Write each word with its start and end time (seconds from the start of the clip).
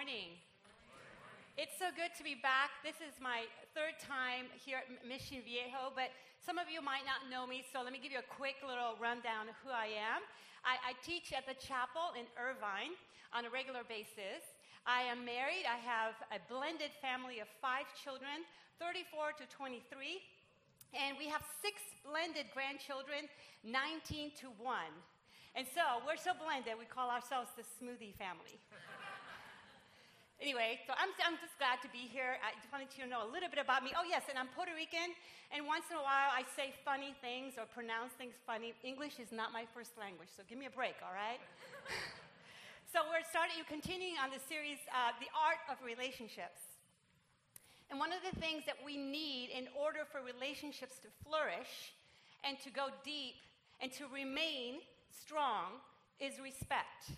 morning. 0.00 0.32
It's 1.60 1.76
so 1.76 1.92
good 1.92 2.08
to 2.16 2.24
be 2.24 2.32
back. 2.32 2.72
This 2.80 3.04
is 3.04 3.20
my 3.20 3.44
third 3.76 4.00
time 4.00 4.48
here 4.56 4.80
at 4.80 4.88
Mission 5.04 5.44
Viejo, 5.44 5.92
but 5.92 6.08
some 6.40 6.56
of 6.56 6.72
you 6.72 6.80
might 6.80 7.04
not 7.04 7.28
know 7.28 7.44
me, 7.44 7.60
so 7.68 7.84
let 7.84 7.92
me 7.92 8.00
give 8.00 8.08
you 8.08 8.24
a 8.24 8.30
quick 8.32 8.64
little 8.64 8.96
rundown 8.96 9.52
of 9.52 9.60
who 9.60 9.68
I 9.68 9.92
am. 9.92 10.24
I, 10.64 10.80
I 10.80 10.92
teach 11.04 11.36
at 11.36 11.44
the 11.44 11.52
chapel 11.52 12.16
in 12.16 12.24
Irvine 12.40 12.96
on 13.36 13.44
a 13.44 13.52
regular 13.52 13.84
basis. 13.84 14.40
I 14.88 15.04
am 15.04 15.20
married. 15.20 15.68
I 15.68 15.76
have 15.84 16.16
a 16.32 16.40
blended 16.48 16.96
family 17.04 17.44
of 17.44 17.52
five 17.60 17.84
children, 17.92 18.48
34 18.80 19.36
to 19.36 19.44
23, 19.52 19.84
and 20.96 21.12
we 21.20 21.28
have 21.28 21.44
six 21.60 21.84
blended 22.08 22.48
grandchildren, 22.56 23.28
19 23.68 24.32
to 24.40 24.48
1. 24.64 24.80
And 25.60 25.68
so 25.68 26.00
we're 26.08 26.16
so 26.16 26.32
blended, 26.32 26.80
we 26.80 26.88
call 26.88 27.12
ourselves 27.12 27.52
the 27.52 27.68
smoothie 27.68 28.16
family. 28.16 28.56
Anyway, 30.40 30.80
so 30.88 30.96
I'm, 30.96 31.12
I'm 31.20 31.36
just 31.38 31.54
glad 31.60 31.84
to 31.84 31.90
be 31.92 32.08
here. 32.08 32.40
I 32.40 32.56
just 32.56 32.72
wanted 32.72 32.88
you 32.96 33.04
to 33.04 33.08
know 33.08 33.22
a 33.22 33.30
little 33.30 33.52
bit 33.52 33.60
about 33.60 33.84
me. 33.84 33.92
Oh, 33.92 34.08
yes, 34.08 34.26
and 34.32 34.40
I'm 34.40 34.48
Puerto 34.56 34.72
Rican, 34.72 35.12
and 35.52 35.68
once 35.68 35.92
in 35.92 36.00
a 36.00 36.04
while 36.04 36.32
I 36.32 36.48
say 36.56 36.72
funny 36.82 37.12
things 37.20 37.60
or 37.60 37.68
pronounce 37.68 38.16
things 38.16 38.34
funny. 38.48 38.72
English 38.80 39.20
is 39.20 39.30
not 39.30 39.52
my 39.52 39.68
first 39.76 39.94
language, 40.00 40.32
so 40.32 40.42
give 40.48 40.56
me 40.56 40.66
a 40.66 40.74
break, 40.74 40.96
all 41.04 41.12
right? 41.12 41.38
so 42.92 43.04
we're 43.12 43.24
starting, 43.28 43.60
you 43.60 43.68
continuing 43.68 44.16
on 44.16 44.32
the 44.32 44.40
series, 44.40 44.80
uh, 44.90 45.12
The 45.20 45.28
Art 45.36 45.60
of 45.68 45.76
Relationships. 45.84 46.80
And 47.92 48.00
one 48.00 48.10
of 48.10 48.24
the 48.24 48.34
things 48.40 48.64
that 48.64 48.80
we 48.80 48.96
need 48.96 49.52
in 49.52 49.68
order 49.76 50.08
for 50.08 50.24
relationships 50.24 50.96
to 51.04 51.08
flourish 51.26 51.92
and 52.46 52.56
to 52.64 52.70
go 52.70 52.88
deep 53.04 53.36
and 53.82 53.90
to 53.98 54.06
remain 54.08 54.80
strong 55.10 55.82
is 56.22 56.38
respect. 56.38 57.12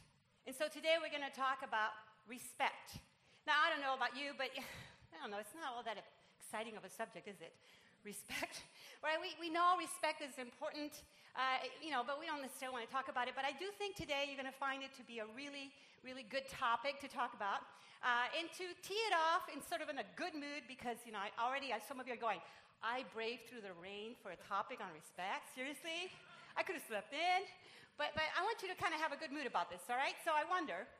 And 0.46 0.56
so 0.56 0.66
today 0.66 0.96
we're 0.96 1.12
going 1.12 1.28
to 1.28 1.36
talk 1.36 1.60
about 1.60 1.92
respect. 2.28 2.98
Now, 3.42 3.58
I 3.58 3.74
don't 3.74 3.82
know 3.82 3.98
about 3.98 4.14
you, 4.14 4.38
but 4.38 4.54
I 5.12 5.18
don't 5.18 5.34
know, 5.34 5.42
it's 5.42 5.54
not 5.54 5.74
all 5.74 5.82
that 5.82 5.98
exciting 6.38 6.78
of 6.78 6.86
a 6.86 6.92
subject, 6.92 7.26
is 7.26 7.42
it? 7.42 7.50
Respect, 8.06 8.62
right? 9.02 9.18
We, 9.22 9.34
we 9.38 9.46
know 9.46 9.78
respect 9.78 10.26
is 10.26 10.34
important, 10.34 11.06
uh, 11.38 11.62
you 11.78 11.94
know, 11.94 12.02
but 12.02 12.18
we 12.18 12.26
don't 12.26 12.42
necessarily 12.42 12.82
want 12.82 12.90
to 12.90 12.90
talk 12.90 13.06
about 13.06 13.30
it. 13.30 13.38
But 13.38 13.46
I 13.46 13.54
do 13.54 13.70
think 13.78 13.94
today 13.94 14.26
you're 14.26 14.34
going 14.34 14.50
to 14.50 14.58
find 14.58 14.82
it 14.82 14.90
to 14.98 15.06
be 15.06 15.22
a 15.22 15.28
really, 15.38 15.70
really 16.02 16.26
good 16.26 16.42
topic 16.50 16.98
to 16.98 17.06
talk 17.06 17.30
about. 17.30 17.62
Uh, 18.02 18.26
and 18.34 18.50
to 18.58 18.66
tee 18.82 18.98
it 19.06 19.14
off 19.14 19.46
in 19.54 19.62
sort 19.62 19.78
of 19.78 19.86
in 19.86 20.02
a 20.02 20.08
good 20.18 20.34
mood 20.34 20.66
because, 20.66 20.98
you 21.06 21.14
know, 21.14 21.22
I 21.22 21.30
already, 21.38 21.70
some 21.86 22.02
of 22.02 22.10
you 22.10 22.18
are 22.18 22.18
going, 22.18 22.42
I 22.82 23.06
braved 23.14 23.46
through 23.46 23.62
the 23.62 23.70
rain 23.78 24.18
for 24.18 24.34
a 24.34 24.40
topic 24.50 24.82
on 24.82 24.90
respect. 24.90 25.54
Seriously? 25.54 26.10
I 26.58 26.66
could 26.66 26.74
have 26.74 26.82
slept 26.90 27.14
in. 27.14 27.46
But, 27.94 28.18
but 28.18 28.26
I 28.34 28.42
want 28.42 28.58
you 28.66 28.66
to 28.66 28.74
kind 28.74 28.90
of 28.90 28.98
have 28.98 29.14
a 29.14 29.18
good 29.22 29.30
mood 29.30 29.46
about 29.46 29.70
this, 29.70 29.86
all 29.86 29.94
right? 29.94 30.18
So 30.26 30.34
I 30.34 30.42
wonder 30.50 30.90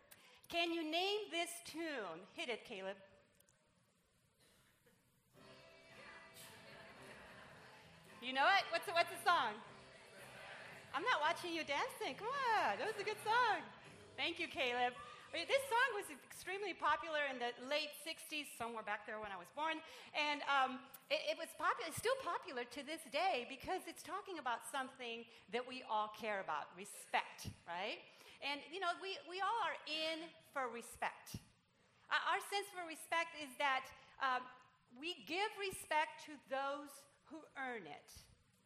can 0.52 0.68
you 0.68 0.84
name 0.84 1.32
this 1.32 1.48
tune? 1.64 2.20
Hit 2.36 2.52
it, 2.52 2.68
Caleb. 2.68 3.00
You 8.20 8.36
know 8.36 8.44
it? 8.60 8.68
What's 8.68 8.84
the, 8.84 8.92
what's 8.92 9.08
the 9.08 9.22
song? 9.24 9.56
I'm 10.92 11.08
not 11.08 11.24
watching 11.24 11.56
you 11.56 11.64
dancing. 11.64 12.20
Come 12.20 12.28
on, 12.28 12.76
that 12.76 12.84
was 12.84 13.00
a 13.00 13.06
good 13.08 13.16
song. 13.24 13.64
Thank 14.20 14.36
you, 14.36 14.44
Caleb. 14.44 14.92
This 15.32 15.64
song 15.72 15.88
was 15.96 16.12
extremely 16.12 16.76
popular 16.76 17.24
in 17.32 17.40
the 17.40 17.56
late 17.64 17.96
60s, 18.04 18.52
somewhere 18.60 18.84
back 18.84 19.08
there 19.08 19.16
when 19.24 19.32
I 19.32 19.40
was 19.40 19.48
born. 19.56 19.80
And 20.12 20.44
um, 20.52 20.84
it, 21.08 21.32
it, 21.32 21.36
was 21.40 21.48
popular, 21.56 21.88
it's 21.88 21.96
still 21.96 22.20
popular 22.20 22.68
to 22.68 22.84
this 22.84 23.00
day 23.08 23.48
because 23.48 23.88
it's 23.88 24.04
talking 24.04 24.36
about 24.36 24.68
something 24.68 25.24
that 25.48 25.64
we 25.64 25.80
all 25.88 26.12
care 26.12 26.44
about 26.44 26.68
respect, 26.76 27.48
right? 27.64 28.04
And, 28.44 28.60
you 28.74 28.84
know, 28.84 28.92
we, 29.00 29.16
we 29.24 29.38
all 29.40 29.60
are 29.64 29.78
in 29.88 30.28
for 30.52 30.68
respect. 30.68 31.40
Our 32.12 32.40
sense 32.52 32.68
for 32.68 32.84
respect 32.84 33.32
is 33.40 33.48
that 33.56 33.88
um, 34.20 34.44
we 35.00 35.24
give 35.24 35.48
respect 35.56 36.28
to 36.28 36.36
those 36.52 36.92
who 37.32 37.40
earn 37.56 37.88
it, 37.88 38.08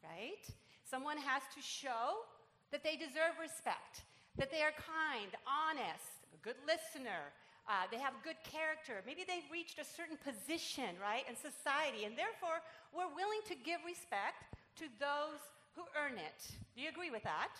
right? 0.02 0.42
Someone 0.82 1.18
has 1.18 1.46
to 1.54 1.62
show 1.62 2.26
that 2.74 2.82
they 2.82 2.98
deserve 2.98 3.38
respect 3.38 4.02
that 4.36 4.52
they 4.52 4.60
are 4.60 4.72
kind, 4.76 5.32
honest, 5.48 6.28
a 6.32 6.38
good 6.44 6.60
listener, 6.68 7.32
uh, 7.66 7.88
they 7.90 7.98
have 7.98 8.14
good 8.22 8.38
character. 8.44 9.02
Maybe 9.02 9.24
they've 9.26 9.48
reached 9.50 9.80
a 9.80 9.84
certain 9.84 10.20
position, 10.20 10.94
right, 11.02 11.24
in 11.26 11.34
society, 11.34 12.04
and 12.06 12.14
therefore 12.14 12.62
we're 12.94 13.10
willing 13.10 13.42
to 13.50 13.56
give 13.58 13.82
respect 13.82 14.54
to 14.78 14.86
those 15.00 15.40
who 15.74 15.82
earn 15.98 16.14
it. 16.20 16.40
Do 16.76 16.84
you 16.84 16.88
agree 16.92 17.10
with 17.10 17.24
that? 17.24 17.56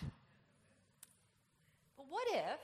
But 1.97 2.07
what 2.07 2.29
if 2.31 2.61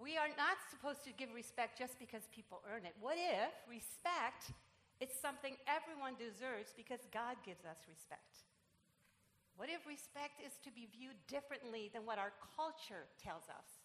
we 0.00 0.16
are 0.16 0.30
not 0.34 0.60
supposed 0.70 1.04
to 1.04 1.12
give 1.14 1.32
respect 1.32 1.78
just 1.78 1.98
because 1.98 2.24
people 2.32 2.62
earn 2.68 2.84
it? 2.84 2.94
What 3.00 3.16
if 3.16 3.52
respect 3.68 4.52
is 5.00 5.10
something 5.10 5.58
everyone 5.66 6.14
deserves 6.14 6.72
because 6.76 7.02
God 7.10 7.36
gives 7.42 7.66
us 7.66 7.82
respect? 7.88 8.46
What 9.60 9.68
if 9.68 9.84
respect 9.84 10.40
is 10.40 10.56
to 10.64 10.72
be 10.72 10.88
viewed 10.88 11.18
differently 11.28 11.92
than 11.92 12.08
what 12.08 12.16
our 12.16 12.32
culture 12.56 13.10
tells 13.20 13.46
us? 13.52 13.82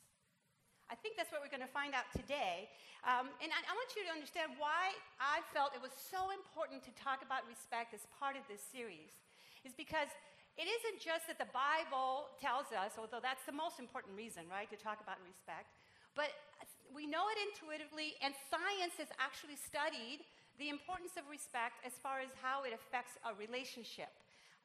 I 0.87 0.95
think 0.95 1.19
that's 1.19 1.35
what 1.35 1.43
we're 1.43 1.51
going 1.51 1.65
to 1.67 1.75
find 1.75 1.91
out 1.91 2.07
today. 2.15 2.71
Um, 3.03 3.27
and 3.43 3.51
I, 3.51 3.59
I, 3.59 3.73
want 3.75 3.91
you 3.91 4.07
to 4.07 4.11
understand 4.15 4.55
why 4.55 4.95
I 5.19 5.43
felt 5.51 5.75
it 5.75 5.83
was 5.83 5.91
so 5.91 6.31
important 6.31 6.79
to 6.87 6.95
talk 6.95 7.19
about 7.19 7.43
respect 7.43 7.91
as 7.91 8.07
part 8.15 8.39
of 8.39 8.47
this 8.47 8.63
series. 8.63 9.19
Is 9.67 9.75
because 9.75 10.07
it 10.55 10.63
isn't 10.63 11.03
just 11.03 11.27
that 11.27 11.35
the 11.35 11.51
Bible 11.51 12.31
tells 12.39 12.71
us, 12.71 12.95
although 12.95 13.19
that's 13.19 13.43
the 13.43 13.53
most 13.53 13.83
important 13.83 14.15
reason, 14.15 14.47
right, 14.47 14.65
to 14.71 14.79
talk 14.79 15.03
about 15.03 15.19
respect, 15.27 15.75
but 16.17 16.33
uh, 16.57 16.65
we 16.89 17.05
know 17.05 17.29
it 17.29 17.37
intuitively, 17.45 18.17
and 18.25 18.33
science 18.49 18.97
has 18.97 19.13
actually 19.21 19.55
studied 19.55 20.25
the 20.57 20.73
importance 20.73 21.13
of 21.13 21.29
respect 21.29 21.77
as 21.85 21.93
far 22.01 22.17
as 22.17 22.33
how 22.41 22.65
it 22.65 22.73
affects 22.73 23.13
a 23.21 23.31
relationship. 23.37 24.09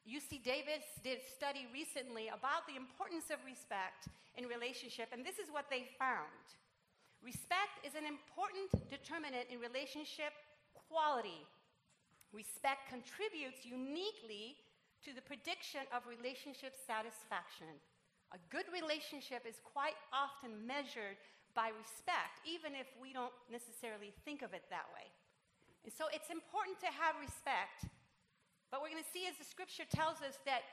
UC 0.03 0.41
Davis 0.41 0.83
did 1.05 1.21
a 1.21 1.29
study 1.29 1.69
recently 1.69 2.33
about 2.33 2.65
the 2.65 2.75
importance 2.75 3.29
of 3.29 3.39
respect 3.45 4.09
in 4.35 4.49
relationship, 4.49 5.13
and 5.13 5.21
this 5.21 5.37
is 5.37 5.53
what 5.53 5.69
they 5.69 5.85
found. 6.01 6.43
Respect 7.21 7.79
is 7.87 7.95
an 7.95 8.03
important 8.03 8.67
determinant 8.89 9.47
in 9.47 9.61
relationship 9.61 10.33
quality. 10.75 11.45
Respect 12.33 12.89
contributes 12.89 13.63
uniquely 13.63 14.59
to 15.05 15.13
the 15.13 15.23
prediction 15.23 15.85
of 15.93 16.03
relationship 16.09 16.73
satisfaction. 16.75 17.69
A 18.33 18.41
good 18.49 18.65
relationship 18.73 19.45
is 19.45 19.61
quite 19.61 19.95
often 20.09 20.65
measured 20.65 21.21
by 21.53 21.69
respect, 21.73 22.41
even 22.43 22.73
if 22.73 22.89
we 22.97 23.13
don't 23.13 23.33
necessarily 23.49 24.11
think 24.25 24.41
of 24.41 24.53
it 24.53 24.65
that 24.73 24.89
way. 24.91 25.07
And 25.85 25.93
so 25.93 26.09
it's 26.09 26.29
important 26.33 26.79
to 26.81 26.89
have 26.89 27.15
respect 27.21 27.87
but 28.73 28.81
we're 28.81 28.89
going 28.89 29.05
to 29.05 29.13
see 29.13 29.29
as 29.29 29.37
the 29.37 29.45
scripture 29.45 29.85
tells 29.85 30.25
us 30.25 30.41
that 30.49 30.65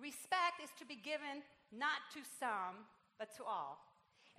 respect 0.00 0.64
is 0.64 0.72
to 0.80 0.88
be 0.88 0.96
given 0.96 1.44
not 1.68 2.00
to 2.16 2.24
some, 2.24 2.88
but 3.20 3.36
to 3.36 3.44
all. 3.44 3.84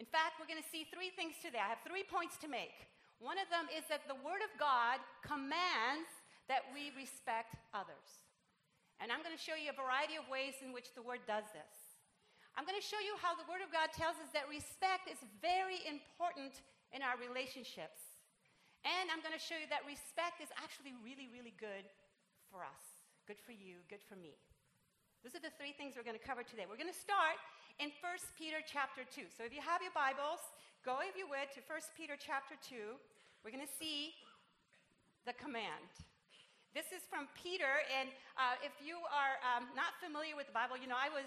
In 0.01 0.09
fact, 0.09 0.41
we're 0.41 0.49
going 0.49 0.57
to 0.57 0.71
see 0.73 0.89
three 0.89 1.13
things 1.13 1.37
today. 1.37 1.61
I 1.61 1.69
have 1.69 1.85
three 1.85 2.01
points 2.01 2.41
to 2.41 2.49
make. 2.49 2.89
One 3.21 3.37
of 3.37 3.45
them 3.53 3.69
is 3.69 3.85
that 3.93 4.09
the 4.09 4.17
Word 4.25 4.41
of 4.41 4.49
God 4.57 4.97
commands 5.21 6.09
that 6.49 6.65
we 6.73 6.89
respect 6.97 7.61
others. 7.77 8.25
And 8.97 9.13
I'm 9.13 9.21
going 9.21 9.37
to 9.37 9.45
show 9.45 9.53
you 9.53 9.69
a 9.69 9.77
variety 9.77 10.17
of 10.17 10.25
ways 10.25 10.57
in 10.65 10.73
which 10.73 10.97
the 10.97 11.05
Word 11.05 11.21
does 11.29 11.45
this. 11.53 11.88
I'm 12.59 12.67
going 12.67 12.75
to 12.75 12.83
show 12.83 12.99
you 12.99 13.15
how 13.23 13.39
the 13.39 13.47
Word 13.47 13.63
of 13.63 13.71
God 13.71 13.95
tells 13.95 14.19
us 14.19 14.27
that 14.35 14.43
respect 14.51 15.07
is 15.07 15.15
very 15.39 15.79
important 15.87 16.59
in 16.91 16.99
our 16.99 17.15
relationships. 17.15 18.19
And 18.83 19.07
I'm 19.07 19.23
going 19.23 19.31
to 19.31 19.39
show 19.39 19.55
you 19.55 19.63
that 19.71 19.87
respect 19.87 20.43
is 20.43 20.51
actually 20.59 20.91
really, 20.99 21.31
really 21.31 21.55
good 21.55 21.87
for 22.51 22.67
us, 22.67 22.99
good 23.31 23.39
for 23.39 23.55
you, 23.55 23.79
good 23.87 24.03
for 24.03 24.19
me. 24.19 24.35
Those 25.23 25.39
are 25.39 25.43
the 25.43 25.55
three 25.55 25.71
things 25.71 25.95
we're 25.95 26.03
going 26.03 26.19
to 26.19 26.27
cover 26.27 26.43
today. 26.43 26.67
We're 26.67 26.75
going 26.75 26.91
to 26.91 26.99
start 27.07 27.39
in 27.79 27.95
1 28.03 28.35
Peter 28.35 28.59
chapter 28.59 29.07
2. 29.07 29.31
So 29.31 29.47
if 29.47 29.55
you 29.55 29.63
have 29.63 29.79
your 29.79 29.95
Bibles, 29.95 30.43
go 30.83 30.99
if 30.99 31.15
you 31.15 31.31
would 31.31 31.47
to 31.55 31.63
1 31.63 31.79
Peter 31.95 32.19
chapter 32.19 32.59
2. 32.59 32.75
We're 33.47 33.55
going 33.55 33.63
to 33.63 33.75
see 33.79 34.19
the 35.23 35.31
command. 35.39 35.95
This 36.75 36.91
is 36.91 37.07
from 37.07 37.25
Peter, 37.33 37.87
and 37.87 38.11
uh, 38.37 38.59
if 38.61 38.75
you 38.83 38.99
are 39.09 39.41
um, 39.41 39.65
not 39.73 39.97
familiar 39.97 40.37
with 40.37 40.45
the 40.45 40.53
Bible, 40.53 40.77
you 40.77 40.85
know, 40.85 40.99
I 40.99 41.09
was, 41.09 41.25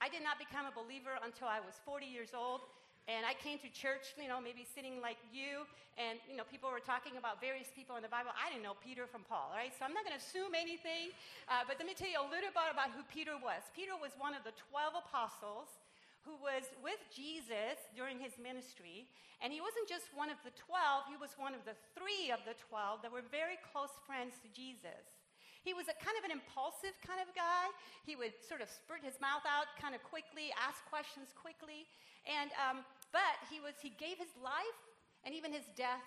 I 0.00 0.08
did 0.08 0.22
not 0.22 0.38
become 0.38 0.66
a 0.66 0.74
believer 0.74 1.18
until 1.22 1.50
I 1.50 1.58
was 1.58 1.74
40 1.84 2.06
years 2.06 2.30
old. 2.34 2.62
And 3.08 3.24
I 3.24 3.32
came 3.32 3.56
to 3.64 3.72
church, 3.72 4.12
you 4.20 4.28
know, 4.28 4.36
maybe 4.36 4.68
sitting 4.68 5.00
like 5.00 5.16
you, 5.32 5.64
and, 5.96 6.20
you 6.28 6.36
know, 6.36 6.44
people 6.44 6.68
were 6.68 6.84
talking 6.84 7.16
about 7.16 7.40
various 7.40 7.72
people 7.72 7.96
in 7.96 8.04
the 8.04 8.12
Bible. 8.12 8.36
I 8.36 8.52
didn't 8.52 8.60
know 8.60 8.76
Peter 8.84 9.08
from 9.08 9.24
Paul, 9.24 9.48
right? 9.56 9.72
So 9.72 9.88
I'm 9.88 9.96
not 9.96 10.04
going 10.04 10.12
to 10.12 10.20
assume 10.20 10.52
anything, 10.52 11.16
uh, 11.48 11.64
but 11.64 11.80
let 11.80 11.88
me 11.88 11.96
tell 11.96 12.12
you 12.12 12.20
a 12.20 12.28
little 12.28 12.52
bit 12.52 12.68
about 12.68 12.92
who 12.92 13.00
Peter 13.08 13.32
was. 13.40 13.64
Peter 13.72 13.96
was 13.96 14.12
one 14.20 14.36
of 14.36 14.44
the 14.44 14.52
12 14.68 15.08
apostles 15.08 15.72
who 16.20 16.36
was 16.44 16.68
with 16.84 17.00
Jesus 17.08 17.80
during 17.96 18.20
his 18.20 18.36
ministry. 18.36 19.08
And 19.40 19.56
he 19.56 19.64
wasn't 19.64 19.88
just 19.88 20.12
one 20.12 20.28
of 20.28 20.36
the 20.44 20.52
12, 20.52 21.08
he 21.08 21.16
was 21.16 21.32
one 21.40 21.56
of 21.56 21.64
the 21.64 21.78
three 21.96 22.28
of 22.28 22.44
the 22.44 22.60
12 22.68 23.00
that 23.00 23.08
were 23.08 23.24
very 23.24 23.56
close 23.72 23.96
friends 24.04 24.36
to 24.44 24.52
Jesus. 24.52 25.17
He 25.66 25.74
was 25.74 25.90
a 25.90 25.96
kind 25.98 26.14
of 26.16 26.24
an 26.24 26.32
impulsive 26.32 26.94
kind 27.02 27.18
of 27.18 27.28
guy. 27.34 27.70
He 28.06 28.14
would 28.14 28.34
sort 28.40 28.62
of 28.62 28.70
spurt 28.70 29.02
his 29.02 29.18
mouth 29.18 29.44
out 29.44 29.68
kind 29.76 29.92
of 29.92 30.02
quickly, 30.06 30.54
ask 30.56 30.82
questions 30.86 31.34
quickly. 31.34 31.86
And 32.24 32.50
um, 32.56 32.86
but 33.10 33.38
he 33.50 33.58
was 33.58 33.76
he 33.80 33.92
gave 33.96 34.18
his 34.18 34.32
life 34.38 34.80
and 35.26 35.34
even 35.34 35.50
his 35.50 35.66
death 35.74 36.04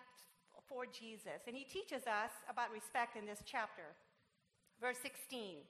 for 0.71 0.87
Jesus. 0.87 1.47
And 1.47 1.55
he 1.55 1.67
teaches 1.67 2.07
us 2.07 2.31
about 2.47 2.71
respect 2.71 3.19
in 3.19 3.27
this 3.27 3.43
chapter. 3.43 3.91
Verse 4.79 4.97
16 5.03 5.61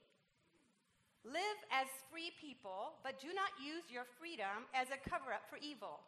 Live 1.22 1.60
as 1.70 1.86
free 2.10 2.34
people, 2.38 2.98
but 3.06 3.22
do 3.22 3.30
not 3.30 3.54
use 3.62 3.86
your 3.90 4.02
freedom 4.18 4.66
as 4.74 4.90
a 4.90 4.98
cover 4.98 5.30
up 5.30 5.46
for 5.46 5.58
evil. 5.62 6.02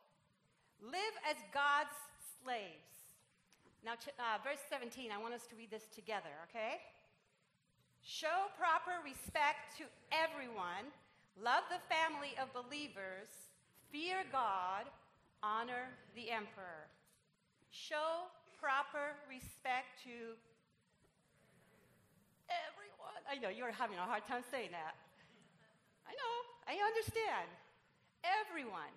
Live 0.82 1.14
as 1.22 1.38
God's 1.54 1.94
slaves. 2.42 3.14
Now, 3.86 3.94
uh, 4.18 4.42
verse 4.42 4.58
17, 4.66 5.14
I 5.14 5.20
want 5.20 5.34
us 5.34 5.46
to 5.52 5.54
read 5.54 5.70
this 5.70 5.86
together, 5.94 6.34
okay? 6.50 6.82
Show 8.04 8.52
proper 8.60 9.00
respect 9.00 9.80
to 9.80 9.88
everyone, 10.12 10.92
love 11.40 11.64
the 11.72 11.80
family 11.88 12.36
of 12.36 12.52
believers, 12.52 13.32
fear 13.88 14.28
God, 14.28 14.84
honor 15.40 15.88
the 16.12 16.28
emperor. 16.28 16.84
Show 17.72 18.28
proper 18.60 19.16
respect 19.24 20.04
to 20.04 20.36
everyone. 22.52 23.24
I 23.24 23.40
know 23.40 23.48
you're 23.48 23.72
having 23.72 23.96
a 23.96 24.04
hard 24.04 24.28
time 24.28 24.44
saying 24.52 24.76
that. 24.76 25.00
I 26.04 26.12
know, 26.12 26.34
I 26.68 26.76
understand. 26.76 27.48
Everyone. 28.20 28.92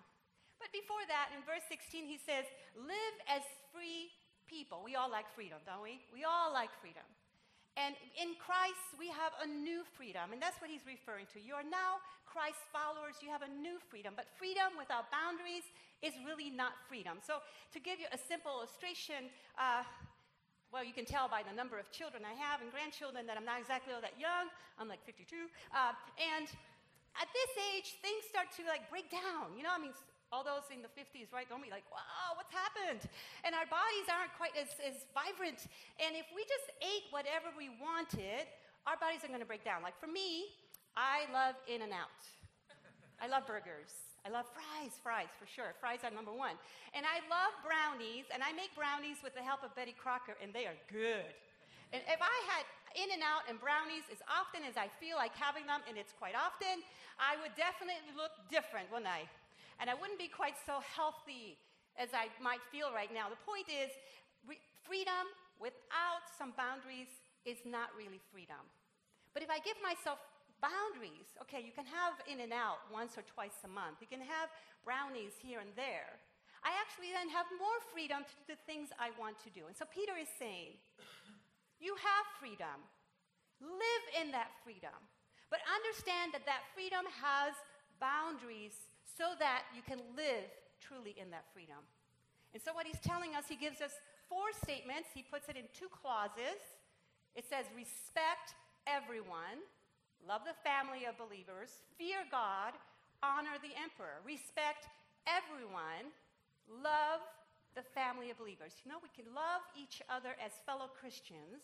But 0.59 0.75
before 0.75 1.03
that, 1.07 1.31
in 1.31 1.39
verse 1.47 1.63
16, 1.71 2.03
he 2.03 2.19
says, 2.19 2.43
Live 2.75 3.15
as 3.31 3.47
free 3.71 4.11
people. 4.51 4.83
We 4.83 4.99
all 4.99 5.07
like 5.07 5.31
freedom, 5.31 5.63
don't 5.63 5.79
we? 5.79 6.03
We 6.11 6.27
all 6.27 6.51
like 6.51 6.75
freedom. 6.83 7.07
And 7.77 7.93
in 8.17 8.33
Christ, 8.41 8.97
we 8.97 9.05
have 9.13 9.37
a 9.37 9.45
new 9.45 9.85
freedom. 9.93 10.33
And 10.33 10.41
that's 10.41 10.57
what 10.57 10.73
he's 10.73 10.81
referring 10.89 11.29
to. 11.31 11.37
You 11.37 11.53
are 11.53 11.65
now 11.65 12.01
Christ 12.25 12.65
followers. 12.73 13.21
You 13.21 13.29
have 13.29 13.45
a 13.45 13.51
new 13.53 13.77
freedom. 13.85 14.17
But 14.17 14.25
freedom 14.33 14.73
without 14.81 15.13
boundaries 15.13 15.69
is 16.01 16.17
really 16.25 16.49
not 16.49 16.73
freedom. 16.89 17.21
So, 17.21 17.45
to 17.45 17.77
give 17.77 18.01
you 18.01 18.09
a 18.09 18.17
simple 18.17 18.57
illustration, 18.57 19.29
uh, 19.61 19.85
well, 20.73 20.81
you 20.81 20.91
can 20.91 21.05
tell 21.05 21.29
by 21.29 21.45
the 21.45 21.53
number 21.53 21.77
of 21.77 21.93
children 21.93 22.25
I 22.25 22.33
have 22.33 22.65
and 22.65 22.73
grandchildren 22.73 23.29
that 23.29 23.37
I'm 23.37 23.45
not 23.45 23.61
exactly 23.61 23.93
all 23.93 24.01
that 24.01 24.17
young. 24.17 24.49
I'm 24.81 24.89
like 24.89 25.05
52. 25.05 25.47
Uh, 25.69 25.93
and 26.17 26.49
at 27.13 27.29
this 27.29 27.51
age, 27.77 28.01
things 28.01 28.25
start 28.25 28.49
to 28.57 28.65
like 28.65 28.89
break 28.89 29.13
down. 29.13 29.53
You 29.53 29.63
know, 29.63 29.73
I 29.73 29.77
mean, 29.77 29.93
all 30.31 30.43
those 30.43 30.67
in 30.67 30.83
the 30.83 30.91
50s, 30.91 31.31
right? 31.31 31.47
Don't 31.47 31.63
be 31.63 31.71
like, 31.71 31.87
wow, 31.87 32.35
what's 32.35 32.51
happened? 32.51 33.07
And 33.47 33.55
our 33.55 33.67
bodies 33.71 34.07
aren't 34.11 34.35
quite 34.35 34.55
as, 34.59 34.75
as 34.83 35.07
vibrant. 35.15 35.71
And 36.03 36.19
if 36.19 36.27
we 36.35 36.43
just 36.43 36.67
ate 36.83 37.07
whatever 37.15 37.47
we 37.55 37.71
wanted, 37.79 38.43
our 38.83 38.99
bodies 38.99 39.23
are 39.23 39.31
going 39.31 39.43
to 39.43 39.47
break 39.47 39.63
down. 39.63 39.79
Like 39.79 39.95
for 39.95 40.11
me, 40.11 40.51
I 40.99 41.31
love 41.31 41.55
In 41.71 41.79
N 41.79 41.95
Out. 41.95 42.19
I 43.23 43.31
love 43.31 43.47
burgers. 43.47 43.95
I 44.27 44.29
love 44.29 44.43
fries, 44.51 44.99
fries 44.99 45.31
for 45.39 45.47
sure. 45.47 45.71
Fries 45.79 46.03
are 46.03 46.11
number 46.11 46.35
one. 46.35 46.59
And 46.91 47.07
I 47.07 47.23
love 47.31 47.55
brownies, 47.63 48.27
and 48.29 48.43
I 48.43 48.51
make 48.51 48.75
brownies 48.75 49.23
with 49.23 49.31
the 49.31 49.41
help 49.41 49.63
of 49.63 49.71
Betty 49.73 49.95
Crocker, 49.95 50.35
and 50.43 50.51
they 50.51 50.67
are 50.67 50.75
good. 50.91 51.31
And 51.95 52.03
if 52.03 52.19
I 52.19 52.37
had 52.51 52.67
In 52.99 53.07
N 53.07 53.23
Out 53.23 53.47
and 53.47 53.55
brownies 53.55 54.03
as 54.11 54.19
often 54.27 54.67
as 54.67 54.75
I 54.75 54.91
feel 54.99 55.15
like 55.15 55.31
having 55.39 55.63
them, 55.63 55.79
and 55.87 55.95
it's 55.95 56.11
quite 56.11 56.35
often, 56.35 56.83
I 57.15 57.39
would 57.39 57.55
definitely 57.55 58.11
look 58.19 58.35
different, 58.51 58.91
wouldn't 58.91 59.07
I? 59.07 59.23
And 59.79 59.89
I 59.89 59.95
wouldn't 59.95 60.17
be 60.17 60.27
quite 60.29 60.57
so 60.65 60.81
healthy 60.81 61.57
as 61.97 62.13
I 62.13 62.29
might 62.41 62.61
feel 62.73 62.93
right 62.93 63.09
now. 63.13 63.29
The 63.29 63.41
point 63.45 63.69
is, 63.69 63.89
re- 64.45 64.61
freedom 64.85 65.29
without 65.57 66.25
some 66.37 66.53
boundaries 66.57 67.09
is 67.45 67.57
not 67.65 67.93
really 67.97 68.21
freedom. 68.29 68.61
But 69.33 69.41
if 69.45 69.49
I 69.49 69.61
give 69.61 69.77
myself 69.81 70.17
boundaries, 70.61 71.29
okay, 71.45 71.61
you 71.61 71.73
can 71.73 71.85
have 71.85 72.17
In 72.25 72.41
and 72.41 72.53
Out 72.53 72.81
once 72.89 73.17
or 73.17 73.23
twice 73.29 73.57
a 73.65 73.69
month, 73.69 74.01
you 74.01 74.09
can 74.09 74.21
have 74.21 74.49
brownies 74.81 75.37
here 75.37 75.61
and 75.61 75.69
there. 75.77 76.17
I 76.65 76.73
actually 76.81 77.13
then 77.13 77.29
have 77.29 77.45
more 77.61 77.77
freedom 77.93 78.25
to 78.25 78.33
do 78.41 78.57
the 78.57 78.61
things 78.65 78.89
I 78.97 79.13
want 79.21 79.37
to 79.45 79.49
do. 79.53 79.69
And 79.69 79.77
so 79.77 79.85
Peter 79.93 80.17
is 80.17 80.29
saying, 80.41 80.73
you 81.77 81.93
have 82.01 82.25
freedom. 82.41 82.81
Live 83.61 84.05
in 84.17 84.33
that 84.33 84.49
freedom. 84.65 84.97
But 85.53 85.61
understand 85.69 86.33
that 86.33 86.45
that 86.49 86.65
freedom 86.73 87.05
has 87.21 87.53
boundaries 88.01 88.73
so 89.17 89.33
that 89.41 89.65
you 89.73 89.81
can 89.81 89.97
live 90.13 90.45
truly 90.77 91.17
in 91.17 91.33
that 91.33 91.49
freedom. 91.51 91.81
And 92.53 92.61
so, 92.61 92.73
what 92.73 92.85
he's 92.85 93.01
telling 93.01 93.33
us, 93.33 93.49
he 93.49 93.57
gives 93.57 93.81
us 93.81 93.97
four 94.29 94.53
statements. 94.53 95.09
He 95.13 95.25
puts 95.25 95.49
it 95.49 95.57
in 95.57 95.65
two 95.73 95.89
clauses. 95.89 96.61
It 97.35 97.45
says, 97.45 97.65
respect 97.75 98.57
everyone, 98.89 99.61
love 100.25 100.41
the 100.41 100.57
family 100.65 101.05
of 101.05 101.19
believers, 101.21 101.85
fear 101.97 102.25
God, 102.33 102.73
honor 103.21 103.61
the 103.61 103.73
emperor. 103.77 104.25
Respect 104.25 104.89
everyone, 105.29 106.09
love 106.65 107.21
the 107.77 107.85
family 107.93 108.33
of 108.33 108.41
believers. 108.41 108.73
You 108.81 108.89
know, 108.89 108.97
we 109.05 109.13
can 109.13 109.29
love 109.37 109.61
each 109.77 110.01
other 110.09 110.33
as 110.41 110.57
fellow 110.65 110.89
Christians. 110.89 111.61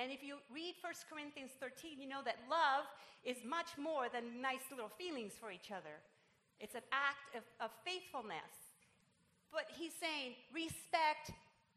And 0.00 0.08
if 0.08 0.24
you 0.24 0.40
read 0.48 0.80
1 0.80 1.12
Corinthians 1.12 1.52
13, 1.60 2.00
you 2.00 2.08
know 2.08 2.24
that 2.24 2.40
love 2.48 2.88
is 3.20 3.36
much 3.44 3.76
more 3.76 4.08
than 4.08 4.40
nice 4.40 4.64
little 4.72 4.88
feelings 4.88 5.36
for 5.36 5.52
each 5.52 5.68
other. 5.68 6.00
It's 6.60 6.74
an 6.74 6.86
act 6.92 7.36
of, 7.36 7.44
of 7.60 7.70
faithfulness. 7.84 8.52
But 9.52 9.68
he's 9.72 9.92
saying, 9.96 10.36
respect 10.52 11.32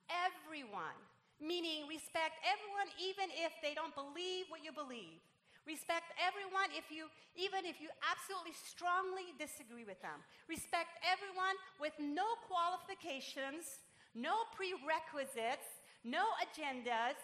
everyone, 0.09 0.97
meaning 1.39 1.87
respect 1.87 2.39
everyone 2.43 2.89
even 2.99 3.29
if 3.35 3.53
they 3.61 3.75
don't 3.75 3.93
believe 3.93 4.47
what 4.49 4.63
you 4.63 4.71
believe. 4.71 5.19
Respect 5.67 6.09
everyone 6.17 6.71
if 6.73 6.89
you, 6.89 7.11
even 7.37 7.67
if 7.67 7.77
you 7.77 7.93
absolutely 8.01 8.57
strongly 8.57 9.35
disagree 9.37 9.85
with 9.85 10.01
them. 10.01 10.17
Respect 10.49 10.97
everyone 11.05 11.53
with 11.77 11.93
no 12.01 12.25
qualifications, 12.49 13.83
no 14.17 14.49
prerequisites, 14.57 15.67
no 16.01 16.25
agendas. 16.41 17.19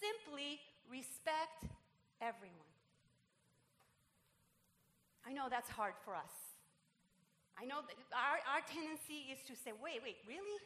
Simply 0.00 0.56
respect 0.88 1.68
everyone. 2.22 2.72
I 5.26 5.32
know 5.32 5.46
that's 5.50 5.68
hard 5.68 5.94
for 6.04 6.14
us. 6.16 6.51
I 7.60 7.68
know 7.68 7.84
that 7.84 7.96
our, 8.12 8.40
our 8.48 8.62
tendency 8.64 9.28
is 9.30 9.40
to 9.46 9.54
say, 9.54 9.76
wait, 9.76 10.00
wait, 10.00 10.20
really? 10.24 10.58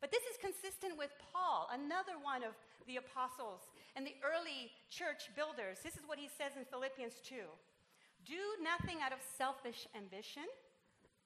But 0.00 0.08
this 0.08 0.24
is 0.32 0.40
consistent 0.40 0.96
with 0.96 1.12
Paul, 1.20 1.68
another 1.68 2.16
one 2.16 2.40
of 2.40 2.56
the 2.88 2.96
apostles 2.96 3.68
and 3.94 4.08
the 4.08 4.16
early 4.24 4.72
church 4.88 5.28
builders. 5.36 5.84
This 5.84 6.00
is 6.00 6.08
what 6.08 6.16
he 6.16 6.32
says 6.32 6.56
in 6.56 6.64
Philippians 6.64 7.20
2 7.20 7.44
Do 8.24 8.42
nothing 8.64 9.04
out 9.04 9.12
of 9.12 9.20
selfish 9.20 9.84
ambition 9.92 10.48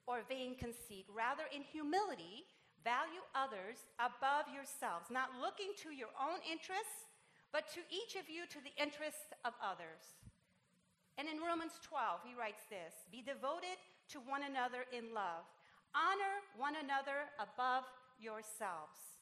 or 0.05 0.27
vain 0.27 0.59
conceit. 0.59 1.07
Rather, 1.07 1.47
in 1.55 1.63
humility, 1.63 2.43
value 2.83 3.23
others 3.33 3.79
above 3.97 4.51
yourselves, 4.51 5.07
not 5.09 5.33
looking 5.39 5.73
to 5.81 5.95
your 5.95 6.11
own 6.19 6.43
interests, 6.43 7.07
but 7.55 7.71
to 7.71 7.81
each 7.87 8.19
of 8.19 8.27
you 8.27 8.43
to 8.51 8.59
the 8.59 8.75
interests 8.75 9.31
of 9.47 9.55
others. 9.63 10.19
And 11.15 11.31
in 11.31 11.39
Romans 11.39 11.79
12, 11.87 12.27
he 12.27 12.35
writes 12.35 12.67
this 12.67 13.07
Be 13.07 13.23
devoted 13.23 13.79
to 14.11 14.19
one 14.23 14.43
another 14.43 14.85
in 14.93 15.13
love, 15.13 15.45
honor 15.95 16.43
one 16.57 16.77
another 16.77 17.29
above 17.41 17.87
yourselves. 18.19 19.21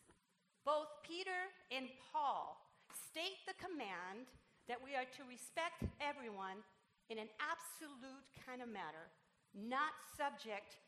Both 0.65 0.89
Peter 1.03 1.51
and 1.71 1.87
Paul 2.11 2.59
state 2.91 3.43
the 3.45 3.57
command 3.59 4.27
that 4.67 4.79
we 4.79 4.95
are 4.95 5.07
to 5.19 5.23
respect 5.27 5.83
everyone 5.99 6.63
in 7.11 7.19
an 7.19 7.27
absolute 7.37 8.23
kind 8.47 8.63
of 8.63 8.71
matter, 8.71 9.11
not 9.53 9.91
subject 10.15 10.79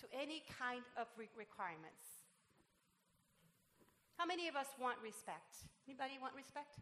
to 0.00 0.06
any 0.10 0.42
kind 0.48 0.82
of 0.96 1.06
re- 1.14 1.30
requirements. 1.36 2.24
How 4.16 4.24
many 4.24 4.48
of 4.48 4.56
us 4.56 4.72
want 4.80 4.96
respect? 5.02 5.68
Anybody 5.84 6.16
want 6.22 6.32
respect? 6.34 6.80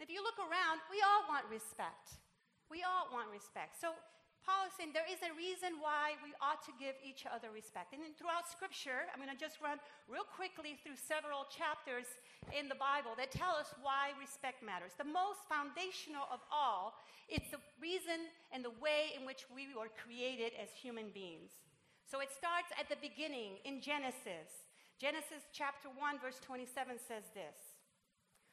If 0.00 0.10
you 0.10 0.24
look 0.26 0.40
around, 0.42 0.82
we 0.90 0.98
all 1.06 1.22
want 1.30 1.46
respect. 1.46 2.18
We 2.66 2.82
all 2.82 3.06
want 3.14 3.30
respect. 3.30 3.78
So 3.78 3.94
Paul 4.44 4.68
is 4.68 4.76
saying 4.76 4.92
there 4.92 5.08
is 5.08 5.24
a 5.24 5.32
reason 5.32 5.80
why 5.80 6.20
we 6.20 6.36
ought 6.44 6.60
to 6.68 6.72
give 6.76 6.92
each 7.00 7.24
other 7.24 7.48
respect. 7.48 7.96
And 7.96 8.04
throughout 8.12 8.44
Scripture, 8.44 9.08
I'm 9.08 9.16
going 9.16 9.32
to 9.32 9.40
just 9.40 9.56
run 9.64 9.80
real 10.04 10.28
quickly 10.28 10.76
through 10.84 11.00
several 11.00 11.48
chapters 11.48 12.04
in 12.52 12.68
the 12.68 12.76
Bible 12.76 13.16
that 13.16 13.32
tell 13.32 13.56
us 13.56 13.72
why 13.80 14.12
respect 14.20 14.60
matters. 14.60 14.92
The 15.00 15.08
most 15.08 15.48
foundational 15.48 16.28
of 16.28 16.44
all 16.52 17.00
is 17.32 17.40
the 17.48 17.60
reason 17.80 18.28
and 18.52 18.60
the 18.60 18.76
way 18.84 19.16
in 19.16 19.24
which 19.24 19.48
we 19.48 19.72
were 19.72 19.88
created 19.88 20.52
as 20.60 20.68
human 20.76 21.08
beings. 21.08 21.56
So 22.04 22.20
it 22.20 22.28
starts 22.28 22.68
at 22.76 22.92
the 22.92 23.00
beginning 23.00 23.64
in 23.64 23.80
Genesis. 23.80 24.68
Genesis 25.00 25.48
chapter 25.56 25.88
1, 25.88 26.20
verse 26.20 26.36
27 26.44 27.00
says 27.00 27.24
this. 27.32 27.80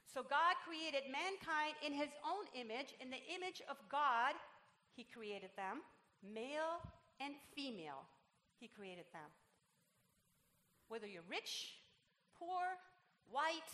So 0.07 0.24
God 0.24 0.60
created 0.63 1.07
mankind 1.07 1.75
in 1.79 1.91
his 1.95 2.12
own 2.24 2.48
image. 2.55 2.95
In 3.00 3.07
the 3.07 3.24
image 3.31 3.63
of 3.71 3.79
God, 3.88 4.36
he 4.95 5.03
created 5.03 5.51
them. 5.55 5.81
Male 6.21 6.79
and 7.19 7.33
female, 7.55 8.05
he 8.60 8.67
created 8.67 9.05
them. 9.13 9.29
Whether 10.88 11.07
you're 11.07 11.27
rich, 11.29 11.81
poor, 12.38 12.77
white, 13.31 13.71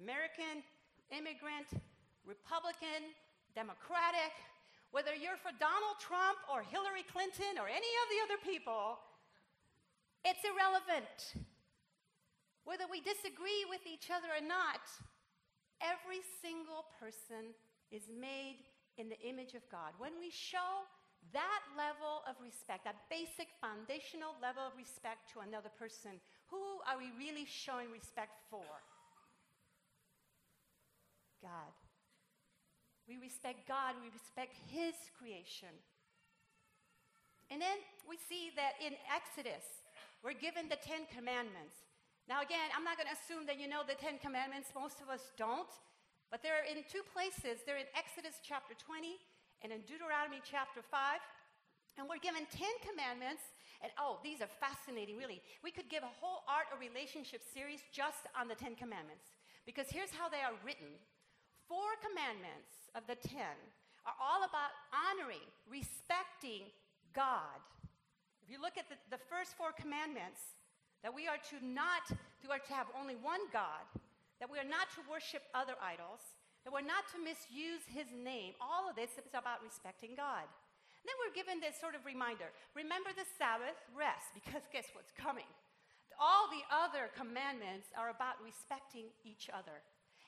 American, 0.00 0.62
immigrant, 1.10 1.68
Republican, 2.24 3.12
Democratic, 3.54 4.32
whether 4.92 5.16
you're 5.16 5.40
for 5.40 5.52
Donald 5.56 5.96
Trump 6.00 6.38
or 6.52 6.62
Hillary 6.62 7.04
Clinton 7.08 7.56
or 7.56 7.68
any 7.68 7.92
of 8.04 8.06
the 8.12 8.20
other 8.28 8.40
people, 8.44 9.00
it's 10.24 10.44
irrelevant. 10.44 11.40
Whether 12.64 12.86
we 12.86 13.02
disagree 13.02 13.66
with 13.66 13.82
each 13.88 14.12
other 14.12 14.30
or 14.30 14.44
not, 14.44 14.86
every 15.82 16.22
single 16.38 16.86
person 17.00 17.56
is 17.90 18.06
made 18.06 18.62
in 18.98 19.08
the 19.08 19.20
image 19.20 19.54
of 19.54 19.64
God. 19.70 19.96
When 19.98 20.12
we 20.20 20.30
show 20.30 20.84
that 21.32 21.62
level 21.78 22.26
of 22.28 22.36
respect, 22.42 22.84
that 22.84 23.08
basic 23.08 23.54
foundational 23.62 24.34
level 24.42 24.66
of 24.66 24.74
respect 24.76 25.30
to 25.32 25.40
another 25.40 25.70
person, 25.78 26.18
who 26.50 26.82
are 26.84 26.98
we 26.98 27.14
really 27.16 27.46
showing 27.46 27.88
respect 27.88 28.42
for? 28.50 28.66
God. 31.40 31.72
We 33.08 33.18
respect 33.18 33.66
God, 33.66 33.98
we 33.98 34.10
respect 34.12 34.54
His 34.70 34.94
creation. 35.18 35.72
And 37.50 37.60
then 37.60 37.82
we 38.08 38.16
see 38.16 38.54
that 38.56 38.78
in 38.80 38.94
Exodus, 39.10 39.64
we're 40.22 40.38
given 40.38 40.70
the 40.70 40.78
Ten 40.80 41.04
Commandments. 41.10 41.82
Now, 42.30 42.40
again, 42.40 42.70
I'm 42.72 42.86
not 42.86 42.96
going 42.96 43.10
to 43.10 43.18
assume 43.18 43.44
that 43.50 43.58
you 43.58 43.66
know 43.66 43.82
the 43.82 43.98
Ten 43.98 44.16
Commandments. 44.22 44.70
Most 44.72 45.02
of 45.02 45.10
us 45.10 45.34
don't. 45.36 45.68
But 46.32 46.40
they're 46.40 46.64
in 46.64 46.80
two 46.88 47.04
places. 47.12 47.60
They're 47.68 47.76
in 47.76 47.92
Exodus 47.92 48.40
chapter 48.40 48.72
20 48.72 49.20
and 49.60 49.68
in 49.68 49.84
Deuteronomy 49.84 50.40
chapter 50.40 50.80
5. 50.80 51.20
And 52.00 52.08
we're 52.08 52.24
given 52.24 52.48
10 52.48 52.64
commandments. 52.80 53.44
And 53.84 53.92
oh, 54.00 54.16
these 54.24 54.40
are 54.40 54.48
fascinating, 54.56 55.20
really. 55.20 55.44
We 55.60 55.68
could 55.68 55.92
give 55.92 56.00
a 56.00 56.14
whole 56.24 56.40
art 56.48 56.72
or 56.72 56.80
relationship 56.80 57.44
series 57.44 57.84
just 57.92 58.24
on 58.32 58.48
the 58.48 58.56
10 58.56 58.80
commandments. 58.80 59.28
Because 59.68 59.92
here's 59.92 60.08
how 60.08 60.32
they 60.32 60.40
are 60.40 60.56
written 60.64 60.88
Four 61.68 62.00
commandments 62.00 62.88
of 62.96 63.04
the 63.06 63.16
10 63.16 63.44
are 64.08 64.18
all 64.18 64.42
about 64.42 64.72
honoring, 64.90 65.46
respecting 65.68 66.68
God. 67.14 67.60
If 68.42 68.50
you 68.50 68.58
look 68.58 68.74
at 68.80 68.88
the, 68.88 68.96
the 69.14 69.22
first 69.30 69.54
four 69.54 69.70
commandments, 69.70 70.58
that 71.02 71.14
we 71.14 71.28
are 71.28 71.38
to 71.50 71.56
not, 71.64 72.08
we 72.42 72.50
are 72.50 72.58
to 72.58 72.72
have 72.74 72.86
only 72.98 73.14
one 73.20 73.40
God, 73.52 73.86
that 74.42 74.50
we 74.50 74.58
are 74.58 74.66
not 74.66 74.90
to 74.90 75.06
worship 75.06 75.46
other 75.54 75.78
idols, 75.78 76.18
that 76.66 76.74
we're 76.74 76.82
not 76.82 77.06
to 77.14 77.22
misuse 77.22 77.86
his 77.86 78.10
name. 78.10 78.58
All 78.58 78.90
of 78.90 78.98
this 78.98 79.14
is 79.14 79.30
about 79.38 79.62
respecting 79.62 80.18
God. 80.18 80.42
And 80.98 81.06
then 81.06 81.14
we're 81.22 81.30
given 81.30 81.62
this 81.62 81.78
sort 81.78 81.94
of 81.94 82.02
reminder 82.02 82.50
remember 82.74 83.14
the 83.14 83.22
Sabbath, 83.38 83.78
rest, 83.94 84.34
because 84.38 84.66
guess 84.74 84.90
what's 84.98 85.14
coming? 85.14 85.46
All 86.18 86.50
the 86.50 86.66
other 86.74 87.14
commandments 87.14 87.94
are 87.94 88.10
about 88.10 88.42
respecting 88.42 89.14
each 89.22 89.46
other. 89.46 89.78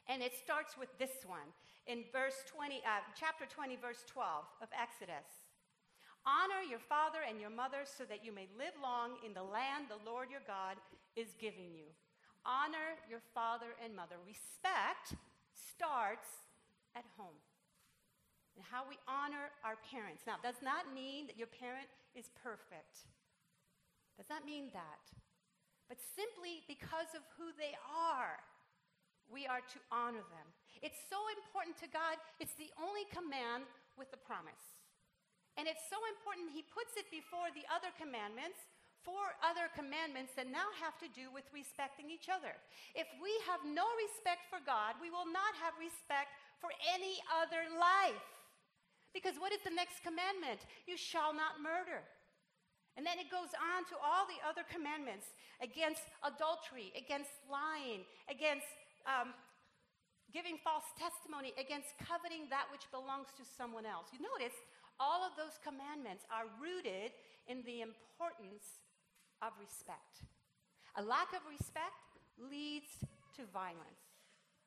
And 0.06 0.22
it 0.22 0.38
starts 0.38 0.78
with 0.78 0.94
this 0.94 1.26
one 1.26 1.50
in 1.90 2.06
verse 2.14 2.38
20, 2.54 2.86
uh, 2.86 3.02
chapter 3.18 3.50
20, 3.50 3.82
verse 3.82 4.06
12 4.06 4.46
of 4.62 4.70
Exodus. 4.70 5.26
Honor 6.22 6.62
your 6.62 6.80
father 6.86 7.26
and 7.26 7.42
your 7.42 7.50
mother 7.50 7.82
so 7.82 8.06
that 8.06 8.22
you 8.22 8.30
may 8.30 8.46
live 8.54 8.78
long 8.78 9.18
in 9.26 9.34
the 9.34 9.42
land 9.42 9.90
the 9.90 9.98
Lord 10.06 10.30
your 10.30 10.44
God 10.46 10.78
is 11.18 11.34
giving 11.42 11.74
you. 11.74 11.90
Honor 12.44 13.00
your 13.08 13.24
father 13.32 13.72
and 13.80 13.96
mother. 13.96 14.20
Respect 14.22 15.16
starts 15.52 16.44
at 16.92 17.04
home. 17.16 17.40
And 18.54 18.62
how 18.62 18.86
we 18.86 19.00
honor 19.10 19.50
our 19.66 19.80
parents. 19.82 20.22
Now, 20.28 20.38
does 20.38 20.62
not 20.62 20.94
mean 20.94 21.26
that 21.26 21.40
your 21.40 21.50
parent 21.50 21.90
is 22.14 22.30
perfect. 22.38 23.08
Does 24.14 24.30
not 24.30 24.46
mean 24.46 24.70
that. 24.70 25.02
But 25.90 25.98
simply 25.98 26.62
because 26.70 27.10
of 27.18 27.26
who 27.34 27.50
they 27.58 27.74
are, 27.90 28.38
we 29.26 29.48
are 29.48 29.64
to 29.64 29.78
honor 29.90 30.22
them. 30.30 30.46
It's 30.84 31.00
so 31.08 31.18
important 31.34 31.80
to 31.80 31.88
God, 31.90 32.20
it's 32.38 32.54
the 32.60 32.70
only 32.76 33.08
command 33.10 33.66
with 33.96 34.12
the 34.12 34.20
promise. 34.20 34.78
And 35.56 35.70
it's 35.70 35.86
so 35.86 35.98
important, 36.12 36.50
He 36.54 36.66
puts 36.66 36.98
it 36.98 37.08
before 37.10 37.48
the 37.54 37.66
other 37.70 37.90
commandments 37.94 38.58
four 39.04 39.36
other 39.44 39.68
commandments 39.76 40.32
that 40.34 40.48
now 40.48 40.66
have 40.80 40.96
to 40.98 41.08
do 41.12 41.28
with 41.30 41.44
respecting 41.52 42.08
each 42.08 42.32
other. 42.32 42.56
If 42.96 43.06
we 43.20 43.30
have 43.46 43.62
no 43.62 43.84
respect 44.00 44.48
for 44.48 44.58
God, 44.64 44.96
we 44.98 45.12
will 45.12 45.28
not 45.28 45.52
have 45.60 45.76
respect 45.76 46.32
for 46.58 46.72
any 46.88 47.20
other 47.28 47.68
life. 47.76 48.24
Because 49.12 49.38
what 49.38 49.54
is 49.54 49.62
the 49.62 49.70
next 49.70 50.02
commandment? 50.02 50.66
You 50.88 50.98
shall 50.98 51.30
not 51.30 51.62
murder. 51.62 52.02
And 52.96 53.04
then 53.06 53.18
it 53.18 53.30
goes 53.30 53.50
on 53.54 53.86
to 53.90 53.96
all 53.98 54.26
the 54.26 54.38
other 54.42 54.66
commandments 54.66 55.34
against 55.62 56.02
adultery, 56.22 56.90
against 56.94 57.30
lying, 57.46 58.06
against 58.30 58.66
um, 59.06 59.34
giving 60.30 60.58
false 60.62 60.86
testimony, 60.98 61.54
against 61.58 61.94
coveting 61.98 62.50
that 62.50 62.66
which 62.70 62.86
belongs 62.90 63.30
to 63.38 63.44
someone 63.46 63.86
else. 63.86 64.10
You 64.14 64.22
notice 64.22 64.54
all 64.98 65.26
of 65.26 65.34
those 65.34 65.58
commandments 65.62 66.22
are 66.30 66.46
rooted 66.58 67.10
in 67.50 67.66
the 67.66 67.82
importance 67.82 68.82
of 69.42 69.52
respect. 69.58 70.22
A 70.96 71.02
lack 71.02 71.34
of 71.34 71.42
respect 71.48 72.18
leads 72.38 73.02
to 73.34 73.42
violence. 73.50 74.14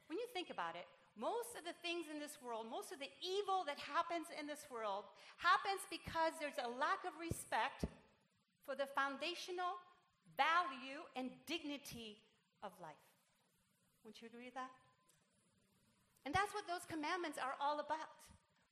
When 0.07 0.19
you 0.19 0.27
think 0.31 0.49
about 0.49 0.75
it, 0.75 0.87
most 1.17 1.57
of 1.57 1.65
the 1.65 1.73
things 1.81 2.05
in 2.11 2.21
this 2.21 2.37
world, 2.39 2.69
most 2.69 2.93
of 2.93 2.99
the 3.01 3.09
evil 3.19 3.65
that 3.65 3.81
happens 3.81 4.29
in 4.37 4.45
this 4.45 4.69
world, 4.69 5.09
happens 5.41 5.81
because 5.89 6.35
there's 6.37 6.59
a 6.61 6.69
lack 6.77 7.01
of 7.07 7.15
respect 7.17 7.89
for 8.63 8.77
the 8.77 8.85
foundational 8.93 9.81
value 10.37 11.01
and 11.17 11.33
dignity 11.49 12.21
of 12.61 12.71
life. 12.77 13.01
Wouldn't 14.05 14.21
you 14.21 14.29
agree 14.29 14.45
with 14.51 14.59
that? 14.59 14.69
And 16.27 16.35
that's 16.35 16.53
what 16.53 16.67
those 16.69 16.85
commandments 16.85 17.39
are 17.41 17.55
all 17.57 17.79
about. 17.81 18.13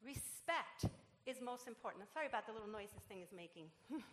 Respect 0.03 0.91
is 1.25 1.41
most 1.41 1.67
important. 1.67 2.03
I'm 2.05 2.13
sorry 2.13 2.27
about 2.27 2.45
the 2.45 2.53
little 2.53 2.69
noise 2.69 2.93
this 2.93 3.03
thing 3.09 3.25
is 3.25 3.33
making. 3.33 3.71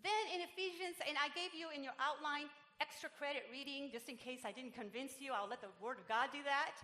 Then 0.00 0.24
in 0.32 0.40
Ephesians, 0.44 0.96
and 1.04 1.16
I 1.20 1.28
gave 1.36 1.52
you 1.52 1.68
in 1.72 1.84
your 1.84 1.96
outline 2.00 2.48
extra 2.80 3.12
credit 3.12 3.44
reading 3.52 3.92
just 3.92 4.08
in 4.08 4.16
case 4.16 4.42
I 4.48 4.52
didn't 4.52 4.72
convince 4.72 5.20
you. 5.20 5.36
I'll 5.36 5.48
let 5.48 5.60
the 5.60 5.72
Word 5.80 6.00
of 6.00 6.08
God 6.08 6.32
do 6.32 6.40
that. 6.48 6.80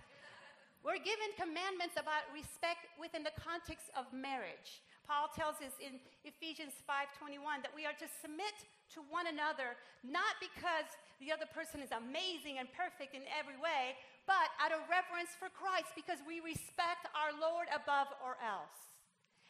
We're 0.85 1.03
given 1.03 1.35
commandments 1.35 1.99
about 1.99 2.29
respect 2.31 2.87
within 3.01 3.27
the 3.27 3.35
context 3.35 3.91
of 3.99 4.07
marriage. 4.13 4.85
Paul 5.03 5.33
tells 5.35 5.59
us 5.59 5.75
in 5.83 5.99
Ephesians 6.23 6.79
5:21 6.87 7.63
that 7.63 7.75
we 7.75 7.87
are 7.87 7.97
to 7.99 8.07
submit 8.23 8.55
to 8.95 9.03
one 9.11 9.27
another 9.27 9.75
not 10.07 10.39
because 10.39 10.87
the 11.19 11.33
other 11.33 11.47
person 11.47 11.83
is 11.83 11.91
amazing 11.91 12.59
and 12.59 12.71
perfect 12.71 13.15
in 13.19 13.27
every 13.35 13.57
way, 13.57 13.99
but 14.31 14.55
out 14.63 14.71
of 14.71 14.83
reverence 14.87 15.35
for 15.35 15.49
Christ 15.49 15.91
because 15.95 16.23
we 16.27 16.39
respect 16.39 17.07
our 17.15 17.33
Lord 17.35 17.67
above 17.75 18.13
all 18.23 18.39
else. 18.39 18.95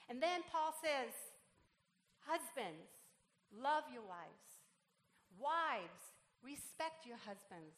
And 0.09 0.23
then 0.23 0.41
Paul 0.53 0.73
says, 0.73 1.13
husbands, 2.25 2.96
Love 3.55 3.87
your 3.93 4.05
wives. 4.05 4.47
Wives, 5.37 6.17
respect 6.43 7.05
your 7.05 7.21
husbands. 7.21 7.77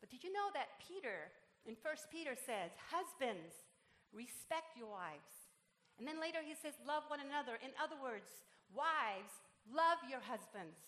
But 0.00 0.08
did 0.08 0.24
you 0.24 0.32
know 0.32 0.48
that 0.56 0.80
Peter, 0.80 1.28
in 1.68 1.76
1 1.76 2.12
Peter 2.12 2.32
says, 2.32 2.72
Husbands, 2.88 3.52
respect 4.12 4.78
your 4.78 4.88
wives. 4.88 5.50
And 6.00 6.08
then 6.08 6.16
later 6.16 6.40
he 6.40 6.56
says, 6.56 6.72
Love 6.88 7.04
one 7.12 7.20
another. 7.20 7.60
In 7.60 7.76
other 7.76 8.00
words, 8.00 8.32
wives, 8.72 9.32
love 9.68 10.00
your 10.08 10.24
husbands. 10.24 10.80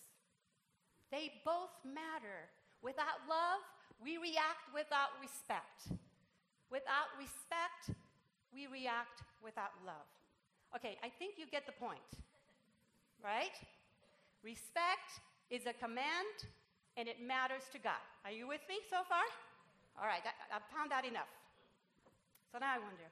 They 1.13 1.29
both 1.45 1.73
matter. 1.85 2.49
Without 2.81 3.21
love, 3.29 3.61
we 4.01 4.17
react 4.17 4.73
without 4.73 5.13
respect. 5.21 5.93
Without 6.73 7.13
respect, 7.21 7.93
we 8.49 8.65
react 8.65 9.21
without 9.45 9.77
love. 9.85 10.09
Okay, 10.75 10.97
I 11.05 11.07
think 11.07 11.37
you 11.37 11.45
get 11.45 11.69
the 11.69 11.77
point, 11.77 12.01
right? 13.21 13.53
Respect 14.43 15.23
is 15.49 15.65
a 15.65 15.73
command 15.73 16.35
and 16.99 17.07
it 17.07 17.23
matters 17.23 17.63
to 17.71 17.79
God. 17.79 18.03
Are 18.27 18.31
you 18.31 18.47
with 18.47 18.61
me 18.67 18.83
so 18.91 19.01
far? 19.07 19.23
All 19.97 20.05
right, 20.05 20.21
I, 20.21 20.35
have 20.53 20.67
found 20.67 20.91
out 20.91 21.07
enough. 21.07 21.31
So 22.51 22.59
now 22.59 22.75
I 22.75 22.77
wonder 22.77 23.07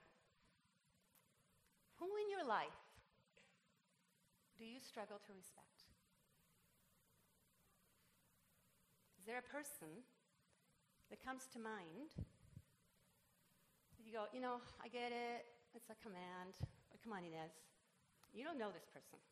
who 1.98 2.06
in 2.20 2.28
your 2.30 2.44
life 2.44 2.78
do 4.58 4.64
you 4.66 4.78
struggle 4.78 5.18
to 5.26 5.32
respect? 5.32 5.86
Is 9.18 9.26
there 9.26 9.38
a 9.38 9.48
person 9.54 10.02
that 11.10 11.22
comes 11.22 11.46
to 11.54 11.58
mind? 11.62 12.10
You 14.02 14.12
go, 14.12 14.26
you 14.34 14.42
know, 14.42 14.58
I 14.82 14.90
get 14.90 15.14
it, 15.14 15.46
it's 15.74 15.88
a 15.90 15.98
command. 16.02 16.58
But 16.90 16.98
come 17.02 17.14
on, 17.14 17.22
Inez. 17.22 17.54
You 18.34 18.42
don't 18.42 18.58
know 18.58 18.74
this 18.74 18.90
person. 18.90 19.22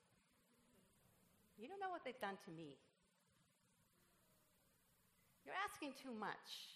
You 1.60 1.68
don't 1.68 1.76
know 1.76 1.92
what 1.92 2.08
they've 2.08 2.16
done 2.16 2.40
to 2.48 2.50
me. 2.50 2.80
You're 5.44 5.60
asking 5.60 5.92
too 6.00 6.16
much. 6.16 6.72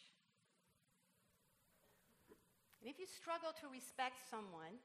And 2.85 2.93
if 2.93 3.00
you 3.00 3.09
struggle 3.09 3.57
to 3.64 3.67
respect 3.73 4.21
someone, 4.29 4.76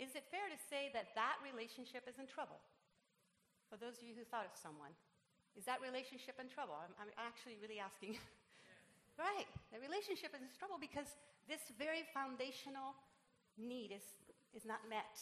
is 0.00 0.16
it 0.16 0.24
fair 0.32 0.48
to 0.48 0.56
say 0.56 0.88
that 0.96 1.12
that 1.12 1.36
relationship 1.44 2.08
is 2.08 2.16
in 2.16 2.24
trouble? 2.24 2.56
For 3.68 3.76
those 3.76 4.00
of 4.00 4.08
you 4.08 4.16
who 4.16 4.24
thought 4.24 4.48
of 4.48 4.56
someone, 4.56 4.96
is 5.52 5.68
that 5.68 5.84
relationship 5.84 6.40
in 6.40 6.48
trouble? 6.48 6.80
I'm, 6.80 6.96
I'm 6.96 7.12
actually 7.20 7.60
really 7.60 7.76
asking. 7.76 8.16
right, 9.20 9.44
the 9.68 9.82
relationship 9.82 10.32
is 10.32 10.40
in 10.40 10.48
trouble 10.56 10.80
because 10.80 11.20
this 11.44 11.68
very 11.76 12.08
foundational 12.16 12.96
need 13.60 13.92
is, 13.92 14.16
is 14.56 14.64
not 14.64 14.80
met. 14.88 15.20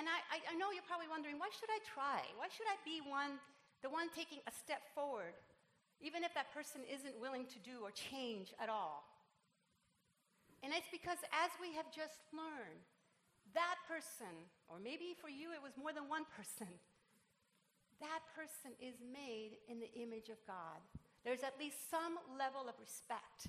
And 0.00 0.08
I, 0.08 0.40
I, 0.48 0.56
know 0.56 0.72
you're 0.72 0.88
probably 0.88 1.10
wondering, 1.10 1.36
why 1.36 1.52
should 1.52 1.68
I 1.68 1.80
try? 1.84 2.24
Why 2.40 2.48
should 2.48 2.64
I 2.64 2.80
be 2.80 3.04
one, 3.04 3.36
the 3.84 3.92
one 3.92 4.08
taking 4.08 4.40
a 4.48 4.52
step 4.52 4.80
forward? 4.96 5.36
even 6.02 6.26
if 6.26 6.34
that 6.34 6.50
person 6.50 6.82
isn't 6.90 7.14
willing 7.22 7.46
to 7.46 7.62
do 7.62 7.86
or 7.86 7.94
change 7.94 8.50
at 8.58 8.66
all. 8.66 9.06
And 10.66 10.74
it's 10.74 10.90
because 10.90 11.22
as 11.30 11.54
we 11.62 11.74
have 11.78 11.86
just 11.94 12.26
learned, 12.34 12.82
that 13.54 13.78
person, 13.86 14.50
or 14.66 14.82
maybe 14.82 15.14
for 15.14 15.30
you 15.30 15.54
it 15.54 15.62
was 15.62 15.78
more 15.78 15.94
than 15.94 16.10
one 16.10 16.26
person, 16.34 16.70
that 18.02 18.22
person 18.34 18.74
is 18.82 18.98
made 18.98 19.62
in 19.70 19.78
the 19.78 19.90
image 19.94 20.26
of 20.26 20.42
God. 20.42 20.82
There's 21.22 21.46
at 21.46 21.54
least 21.54 21.86
some 21.86 22.18
level 22.34 22.66
of 22.66 22.74
respect 22.82 23.46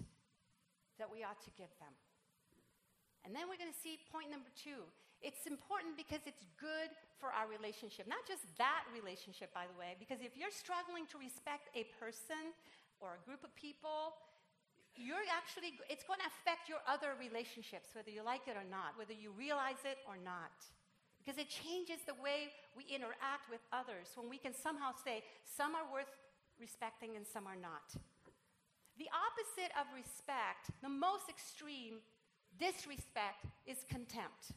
that 1.01 1.09
we 1.09 1.25
ought 1.25 1.41
to 1.41 1.53
give 1.57 1.73
them. 1.81 1.93
And 3.25 3.33
then 3.33 3.49
we're 3.49 3.57
going 3.57 3.73
to 3.73 3.81
see 3.81 3.97
point 4.13 4.29
number 4.29 4.53
two. 4.53 4.85
It's 5.23 5.47
important 5.47 5.95
because 5.95 6.19
it's 6.27 6.43
good 6.59 6.91
for 7.15 7.31
our 7.31 7.47
relationship. 7.47 8.11
Not 8.11 8.27
just 8.27 8.43
that 8.59 8.83
relationship, 8.91 9.55
by 9.55 9.71
the 9.71 9.77
way, 9.79 9.95
because 9.95 10.19
if 10.19 10.35
you're 10.35 10.51
struggling 10.51 11.07
to 11.15 11.17
respect 11.17 11.71
a 11.71 11.87
person 11.95 12.51
or 12.99 13.15
a 13.15 13.21
group 13.23 13.39
of 13.47 13.55
people, 13.55 14.19
you're 14.99 15.23
actually, 15.31 15.79
it's 15.87 16.03
going 16.03 16.19
to 16.19 16.29
affect 16.29 16.67
your 16.67 16.83
other 16.85 17.15
relationships, 17.15 17.95
whether 17.95 18.11
you 18.11 18.21
like 18.21 18.51
it 18.51 18.59
or 18.59 18.67
not, 18.67 18.99
whether 18.99 19.15
you 19.15 19.31
realize 19.33 19.81
it 19.87 20.03
or 20.05 20.19
not. 20.19 20.53
Because 21.23 21.39
it 21.39 21.47
changes 21.47 22.03
the 22.03 22.19
way 22.19 22.51
we 22.75 22.83
interact 22.91 23.47
with 23.47 23.63
others 23.71 24.11
when 24.19 24.27
we 24.27 24.35
can 24.35 24.51
somehow 24.51 24.91
say, 24.91 25.23
some 25.47 25.71
are 25.71 25.87
worth 25.87 26.11
respecting 26.59 27.15
and 27.15 27.23
some 27.23 27.47
are 27.47 27.55
not. 27.55 27.95
The 28.99 29.07
opposite 29.09 29.71
of 29.79 29.87
respect, 29.95 30.69
the 30.83 30.91
most 30.91 31.31
extreme 31.31 32.03
disrespect, 32.59 33.47
is 33.65 33.87
contempt. 33.87 34.51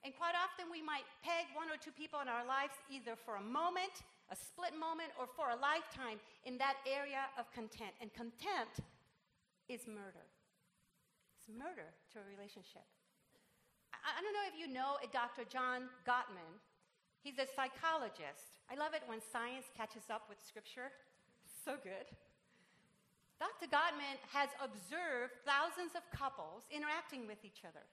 And 0.00 0.16
quite 0.16 0.32
often 0.32 0.72
we 0.72 0.80
might 0.80 1.04
peg 1.20 1.52
one 1.52 1.68
or 1.68 1.76
two 1.76 1.92
people 1.92 2.24
in 2.24 2.28
our 2.28 2.44
lives 2.48 2.72
either 2.88 3.12
for 3.20 3.36
a 3.36 3.44
moment, 3.44 4.00
a 4.32 4.36
split 4.36 4.72
moment, 4.72 5.12
or 5.20 5.28
for 5.28 5.52
a 5.52 5.58
lifetime 5.60 6.16
in 6.48 6.56
that 6.56 6.80
area 6.88 7.28
of 7.36 7.52
content. 7.52 7.92
And 8.00 8.08
contempt 8.16 8.80
is 9.68 9.84
murder. 9.84 10.24
It's 11.36 11.52
murder 11.52 11.92
to 12.16 12.24
a 12.24 12.24
relationship. 12.24 12.88
I 13.92 14.24
don't 14.24 14.32
know 14.32 14.48
if 14.48 14.56
you 14.56 14.72
know 14.72 14.96
a 15.04 15.08
Dr. 15.12 15.44
John 15.44 15.92
Gottman. 16.08 16.56
He's 17.20 17.36
a 17.36 17.44
psychologist. 17.44 18.56
I 18.72 18.80
love 18.80 18.96
it 18.96 19.04
when 19.04 19.20
science 19.20 19.68
catches 19.76 20.08
up 20.08 20.28
with 20.28 20.40
scripture. 20.40 20.88
So 21.60 21.76
good. 21.82 22.08
Dr. 23.36 23.68
Gottman 23.68 24.16
has 24.32 24.48
observed 24.64 25.36
thousands 25.44 25.92
of 25.92 26.00
couples 26.08 26.64
interacting 26.72 27.28
with 27.28 27.44
each 27.44 27.68
other. 27.68 27.84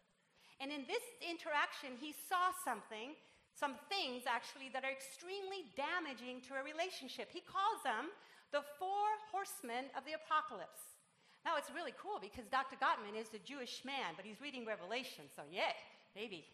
And 0.58 0.74
in 0.74 0.90
this 0.90 1.06
interaction, 1.22 1.94
he 2.02 2.18
saw 2.26 2.50
something, 2.66 3.14
some 3.54 3.78
things 3.90 4.26
actually, 4.26 4.74
that 4.74 4.82
are 4.82 4.94
extremely 4.94 5.70
damaging 5.78 6.42
to 6.50 6.58
a 6.58 6.66
relationship. 6.66 7.30
He 7.30 7.46
calls 7.46 7.86
them 7.86 8.10
the 8.50 8.66
four 8.82 9.08
horsemen 9.30 9.94
of 9.94 10.02
the 10.08 10.18
apocalypse. 10.18 10.98
Now, 11.46 11.56
it's 11.56 11.70
really 11.72 11.94
cool 11.96 12.18
because 12.18 12.50
Dr. 12.50 12.76
Gottman 12.82 13.16
is 13.16 13.30
a 13.38 13.42
Jewish 13.46 13.86
man, 13.86 14.18
but 14.18 14.26
he's 14.26 14.42
reading 14.42 14.66
Revelation, 14.66 15.30
so 15.32 15.46
yeah. 15.48 15.78
Maybe. 16.18 16.50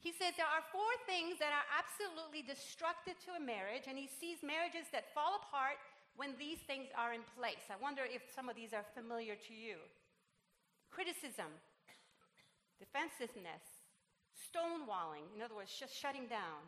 He 0.00 0.14
says 0.14 0.32
there 0.38 0.48
are 0.48 0.64
four 0.72 0.88
things 1.04 1.36
that 1.42 1.52
are 1.52 1.68
absolutely 1.74 2.40
destructive 2.46 3.18
to 3.28 3.36
a 3.36 3.42
marriage, 3.42 3.90
and 3.90 3.98
he 3.98 4.08
sees 4.08 4.40
marriages 4.40 4.88
that 4.94 5.12
fall 5.12 5.42
apart 5.42 5.76
when 6.16 6.34
these 6.38 6.58
things 6.66 6.88
are 6.96 7.12
in 7.12 7.22
place. 7.36 7.62
I 7.70 7.76
wonder 7.76 8.02
if 8.08 8.24
some 8.30 8.48
of 8.48 8.56
these 8.56 8.72
are 8.72 8.86
familiar 8.94 9.36
to 9.36 9.54
you 9.54 9.78
criticism, 10.90 11.52
defensiveness, 12.78 13.82
stonewalling, 14.34 15.26
in 15.34 15.42
other 15.42 15.54
words, 15.54 15.74
just 15.74 15.94
shutting 15.94 16.26
down, 16.30 16.62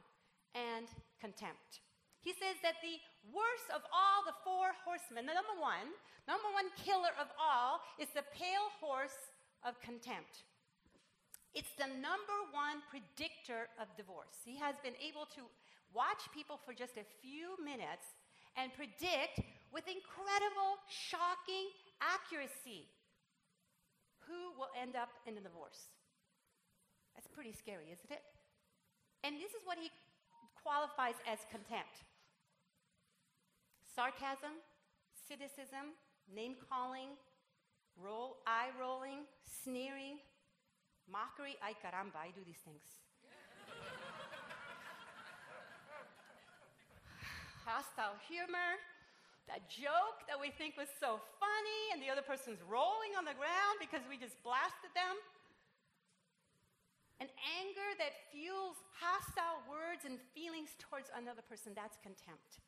and 0.54 0.90
contempt. 1.22 1.82
He 2.20 2.36
says 2.36 2.60
that 2.60 2.82
the 2.84 3.00
worst 3.32 3.68
of 3.72 3.80
all 3.88 4.20
the 4.26 4.36
four 4.44 4.76
horsemen, 4.84 5.24
the 5.24 5.32
number 5.32 5.56
one, 5.56 5.88
number 6.28 6.50
one 6.52 6.68
killer 6.76 7.14
of 7.16 7.32
all, 7.40 7.80
is 7.96 8.12
the 8.12 8.26
pale 8.36 8.68
horse 8.82 9.32
of 9.64 9.80
contempt. 9.80 10.44
It's 11.54 11.72
the 11.80 11.88
number 11.88 12.38
one 12.52 12.84
predictor 12.92 13.72
of 13.80 13.90
divorce. 13.96 14.38
He 14.44 14.54
has 14.60 14.76
been 14.84 14.94
able 15.00 15.26
to 15.34 15.48
watch 15.90 16.28
people 16.30 16.60
for 16.62 16.74
just 16.76 16.94
a 16.94 17.06
few 17.22 17.58
minutes 17.58 18.14
and 18.54 18.70
predict 18.74 19.42
with 19.72 19.86
incredible, 19.86 20.78
shocking 20.86 21.70
accuracy 21.98 22.86
who 24.26 24.54
will 24.54 24.70
end 24.78 24.94
up 24.94 25.10
in 25.26 25.34
a 25.38 25.42
divorce. 25.42 25.90
That's 27.14 27.28
pretty 27.28 27.52
scary, 27.52 27.92
isn't 27.92 28.10
it? 28.10 28.22
And 29.24 29.36
this 29.36 29.52
is 29.52 29.62
what 29.64 29.78
he 29.78 29.90
qualifies 30.62 31.16
as 31.26 31.38
contempt 31.50 32.04
sarcasm, 33.94 34.54
cynicism, 35.28 35.92
name 36.32 36.54
calling, 36.70 37.08
roll, 37.98 38.38
eye 38.46 38.70
rolling, 38.78 39.26
sneering, 39.44 40.18
Mockery, 41.10 41.58
ay 41.58 41.74
caramba, 41.82 42.22
I 42.22 42.30
do 42.30 42.38
these 42.46 42.62
things. 42.62 42.86
Hostile 47.66 48.14
humor, 48.30 48.78
that 49.50 49.66
joke 49.66 50.22
that 50.30 50.38
we 50.38 50.54
think 50.54 50.78
was 50.78 50.86
so 51.02 51.18
funny, 51.42 51.82
and 51.90 51.98
the 51.98 52.06
other 52.06 52.22
person's 52.22 52.62
rolling 52.62 53.18
on 53.18 53.26
the 53.26 53.34
ground 53.34 53.82
because 53.82 54.06
we 54.06 54.14
just 54.14 54.38
blasted 54.46 54.94
them. 54.94 55.18
An 57.20 57.28
anger 57.60 57.90
that 58.00 58.16
fuels 58.32 58.80
hostile 58.96 59.60
words 59.68 60.08
and 60.08 60.16
feelings 60.32 60.72
towards 60.80 61.12
another 61.12 61.44
person, 61.44 61.76
that's 61.76 62.00
contempt. 62.00 62.64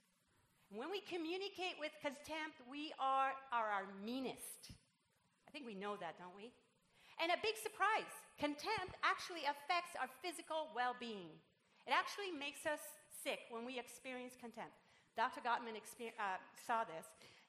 When 0.68 0.92
we 0.92 1.00
communicate 1.04 1.80
with 1.80 1.92
contempt, 2.04 2.60
we 2.68 2.92
are, 3.00 3.32
are 3.48 3.68
our 3.72 3.88
meanest. 4.04 4.76
I 5.44 5.50
think 5.52 5.64
we 5.64 5.76
know 5.76 5.96
that, 6.00 6.20
don't 6.20 6.36
we? 6.36 6.52
And 7.20 7.32
a 7.32 7.40
big 7.40 7.56
surprise 7.60 8.08
contempt 8.40 8.96
actually 9.04 9.44
affects 9.44 9.96
our 10.00 10.08
physical 10.24 10.72
well 10.72 10.96
being. 10.96 11.32
It 11.84 11.92
actually 11.92 12.32
makes 12.32 12.64
us 12.64 12.80
sick 13.08 13.48
when 13.52 13.64
we 13.64 13.76
experience 13.80 14.36
contempt. 14.36 14.72
Dr. 15.16 15.44
Gottman 15.44 15.76
exper- 15.76 16.16
uh, 16.16 16.40
saw 16.56 16.88
this. 16.88 17.04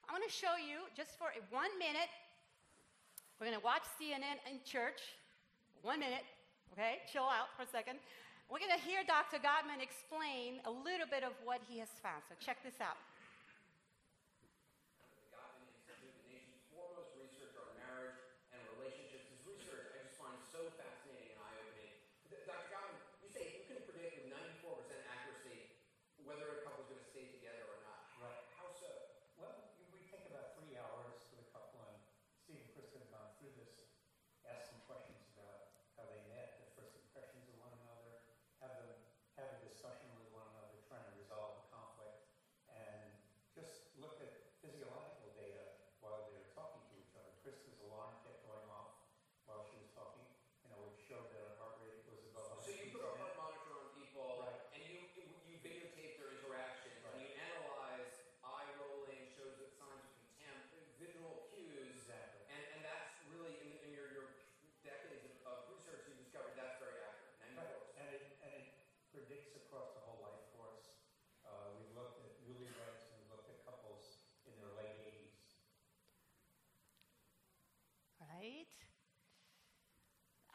I 0.07 0.11
want 0.11 0.23
to 0.27 0.31
show 0.31 0.59
you 0.59 0.83
just 0.91 1.15
for 1.15 1.31
one 1.47 1.71
minute. 1.79 2.11
We're 3.39 3.47
going 3.47 3.59
to 3.59 3.63
watch 3.63 3.87
CNN 3.95 4.39
in 4.51 4.59
church. 4.67 4.99
One 5.81 5.99
minute, 5.99 6.27
okay? 6.73 7.05
Chill 7.05 7.29
out 7.29 7.53
for 7.55 7.63
a 7.63 7.69
second. 7.69 8.01
We're 8.49 8.59
going 8.59 8.73
to 8.75 8.83
hear 8.83 9.05
Dr. 9.05 9.37
Gottman 9.39 9.79
explain 9.79 10.59
a 10.65 10.73
little 10.73 11.07
bit 11.09 11.23
of 11.23 11.31
what 11.45 11.61
he 11.69 11.79
has 11.79 11.89
found. 12.01 12.25
So 12.27 12.35
check 12.41 12.59
this 12.65 12.81
out. 12.81 12.97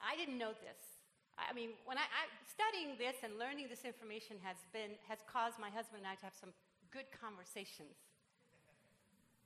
I 0.04 0.16
didn't 0.16 0.36
know 0.36 0.52
this. 0.52 0.80
I 1.38 1.54
mean, 1.54 1.72
when 1.86 1.96
I, 1.96 2.04
I, 2.04 2.22
studying 2.44 2.98
this 2.98 3.22
and 3.22 3.38
learning 3.38 3.70
this 3.70 3.86
information 3.86 4.36
has 4.42 4.58
been 4.74 4.98
has 5.06 5.22
caused 5.24 5.56
my 5.56 5.70
husband 5.70 6.02
and 6.02 6.10
I 6.10 6.18
to 6.18 6.26
have 6.26 6.34
some 6.34 6.50
good 6.90 7.06
conversations. 7.14 7.94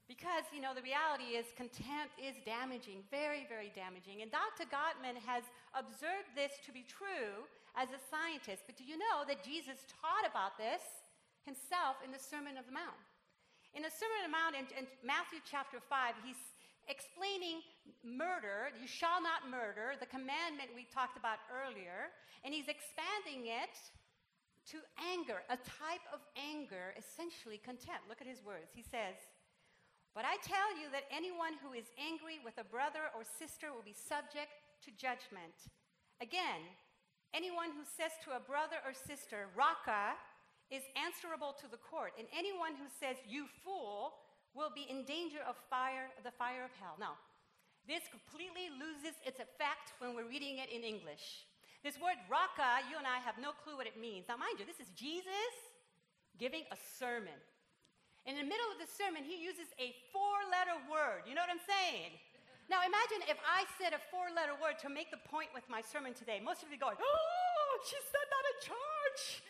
Because 0.08 0.44
you 0.50 0.60
know 0.60 0.74
the 0.74 0.84
reality 0.84 1.38
is 1.38 1.46
contempt 1.54 2.16
is 2.16 2.34
damaging, 2.48 3.04
very 3.12 3.44
very 3.46 3.70
damaging. 3.76 4.24
And 4.24 4.32
Dr. 4.32 4.66
Gottman 4.72 5.20
has 5.22 5.44
observed 5.76 6.32
this 6.32 6.56
to 6.64 6.72
be 6.72 6.82
true 6.88 7.44
as 7.76 7.92
a 7.92 8.00
scientist. 8.00 8.64
But 8.64 8.80
do 8.80 8.84
you 8.84 8.96
know 8.96 9.24
that 9.28 9.44
Jesus 9.44 9.84
taught 9.88 10.24
about 10.24 10.56
this 10.56 10.82
himself 11.44 12.00
in 12.00 12.10
the 12.10 12.20
Sermon 12.20 12.56
of 12.56 12.64
the 12.64 12.74
Mount? 12.74 12.98
In 13.72 13.80
the 13.80 13.92
Sermon 13.92 14.20
on 14.20 14.26
the 14.28 14.36
Mount 14.36 14.52
in, 14.52 14.66
in 14.76 14.84
Matthew 15.00 15.40
chapter 15.48 15.80
5, 15.80 16.20
he's 16.20 16.36
explaining 16.88 17.62
murder. 18.02 18.70
You 18.78 18.86
shall 18.86 19.22
not 19.22 19.50
murder, 19.50 19.94
the 19.98 20.10
commandment 20.10 20.74
we 20.74 20.86
talked 20.90 21.18
about 21.18 21.42
earlier. 21.50 22.10
And 22.42 22.50
he's 22.54 22.70
expanding 22.70 23.50
it 23.50 23.74
to 24.70 24.78
anger, 24.98 25.42
a 25.50 25.58
type 25.58 26.06
of 26.14 26.22
anger, 26.38 26.94
essentially 26.94 27.58
contempt. 27.58 28.06
Look 28.06 28.22
at 28.22 28.30
his 28.30 28.42
words. 28.42 28.70
He 28.74 28.82
says, 28.82 29.18
But 30.14 30.22
I 30.22 30.38
tell 30.42 30.70
you 30.78 30.86
that 30.94 31.10
anyone 31.10 31.58
who 31.58 31.74
is 31.74 31.90
angry 31.98 32.38
with 32.42 32.58
a 32.62 32.66
brother 32.66 33.10
or 33.14 33.26
sister 33.26 33.74
will 33.74 33.86
be 33.86 33.94
subject 33.94 34.54
to 34.86 34.94
judgment. 34.94 35.70
Again, 36.22 36.62
anyone 37.34 37.74
who 37.74 37.82
says 37.82 38.14
to 38.22 38.38
a 38.38 38.42
brother 38.42 38.78
or 38.86 38.94
sister, 38.94 39.50
Raca, 39.58 40.14
is 40.70 40.86
answerable 40.96 41.52
to 41.60 41.68
the 41.68 41.76
court, 41.76 42.16
and 42.16 42.24
anyone 42.32 42.72
who 42.72 42.88
says, 42.88 43.20
You 43.28 43.44
fool, 43.60 44.14
will 44.54 44.72
be 44.72 44.84
in 44.88 45.04
danger 45.04 45.40
of 45.48 45.56
fire, 45.68 46.12
the 46.24 46.32
fire 46.32 46.64
of 46.64 46.72
hell. 46.80 46.96
Now, 47.00 47.16
this 47.88 48.06
completely 48.12 48.70
loses 48.78 49.18
its 49.26 49.42
effect 49.42 49.96
when 49.98 50.14
we're 50.14 50.28
reading 50.28 50.62
it 50.62 50.70
in 50.70 50.86
English. 50.86 51.48
This 51.82 51.98
word 51.98 52.14
raca, 52.30 52.86
you 52.86 52.94
and 52.94 53.08
I 53.08 53.18
have 53.26 53.42
no 53.42 53.50
clue 53.50 53.74
what 53.74 53.90
it 53.90 53.98
means. 53.98 54.30
Now, 54.30 54.38
mind 54.38 54.62
you, 54.62 54.66
this 54.68 54.78
is 54.78 54.92
Jesus 54.94 55.56
giving 56.38 56.62
a 56.70 56.78
sermon. 56.78 57.34
In 58.22 58.38
the 58.38 58.46
middle 58.46 58.70
of 58.70 58.78
the 58.78 58.86
sermon, 58.86 59.26
he 59.26 59.34
uses 59.42 59.66
a 59.82 59.90
four 60.14 60.46
letter 60.46 60.78
word. 60.86 61.26
You 61.26 61.34
know 61.34 61.42
what 61.42 61.50
I'm 61.50 61.66
saying? 61.66 62.14
Now, 62.70 62.86
imagine 62.86 63.26
if 63.26 63.42
I 63.42 63.66
said 63.82 63.98
a 63.98 64.02
four 64.14 64.30
letter 64.30 64.54
word 64.62 64.78
to 64.86 64.88
make 64.88 65.10
the 65.10 65.18
point 65.26 65.50
with 65.50 65.66
my 65.66 65.82
sermon 65.82 66.14
today. 66.14 66.38
Most 66.38 66.62
of 66.62 66.70
you 66.70 66.78
going, 66.78 66.94
Oh, 67.02 67.72
she 67.82 67.98
said 67.98 68.26
that 68.30 68.44
in 68.46 68.56
church. 68.70 69.42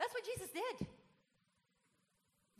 That's 0.00 0.12
what 0.16 0.24
Jesus 0.24 0.48
did. 0.56 0.88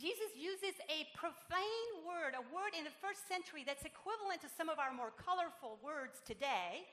Jesus 0.04 0.36
uses 0.36 0.76
a 0.92 1.08
profane 1.16 2.04
word, 2.04 2.36
a 2.36 2.44
word 2.52 2.76
in 2.76 2.84
the 2.84 2.92
first 3.00 3.24
century 3.24 3.64
that's 3.64 3.88
equivalent 3.88 4.44
to 4.44 4.52
some 4.52 4.68
of 4.68 4.76
our 4.76 4.92
more 4.92 5.16
colorful 5.16 5.80
words 5.80 6.20
today, 6.28 6.84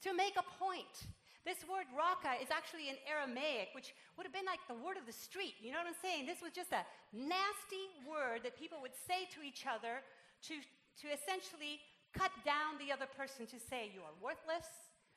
to 0.00 0.16
make 0.16 0.32
a 0.40 0.46
point. 0.56 1.12
This 1.44 1.60
word 1.68 1.84
raca 1.92 2.40
is 2.40 2.48
actually 2.48 2.88
in 2.88 2.96
Aramaic, 3.04 3.76
which 3.76 3.92
would 4.16 4.24
have 4.24 4.32
been 4.32 4.48
like 4.48 4.64
the 4.64 4.80
word 4.80 4.96
of 4.96 5.04
the 5.04 5.12
street. 5.12 5.60
You 5.60 5.76
know 5.76 5.80
what 5.84 5.92
I'm 5.92 6.00
saying? 6.00 6.24
This 6.24 6.40
was 6.40 6.56
just 6.56 6.72
a 6.72 6.88
nasty 7.12 7.92
word 8.08 8.48
that 8.48 8.56
people 8.56 8.80
would 8.80 8.96
say 8.96 9.28
to 9.36 9.44
each 9.44 9.68
other 9.68 10.00
to, 10.48 10.56
to 11.04 11.06
essentially 11.12 11.84
cut 12.16 12.32
down 12.48 12.80
the 12.80 12.96
other 12.96 13.06
person, 13.12 13.44
to 13.52 13.60
say, 13.60 13.92
You 13.92 14.00
are 14.00 14.16
worthless, 14.24 14.64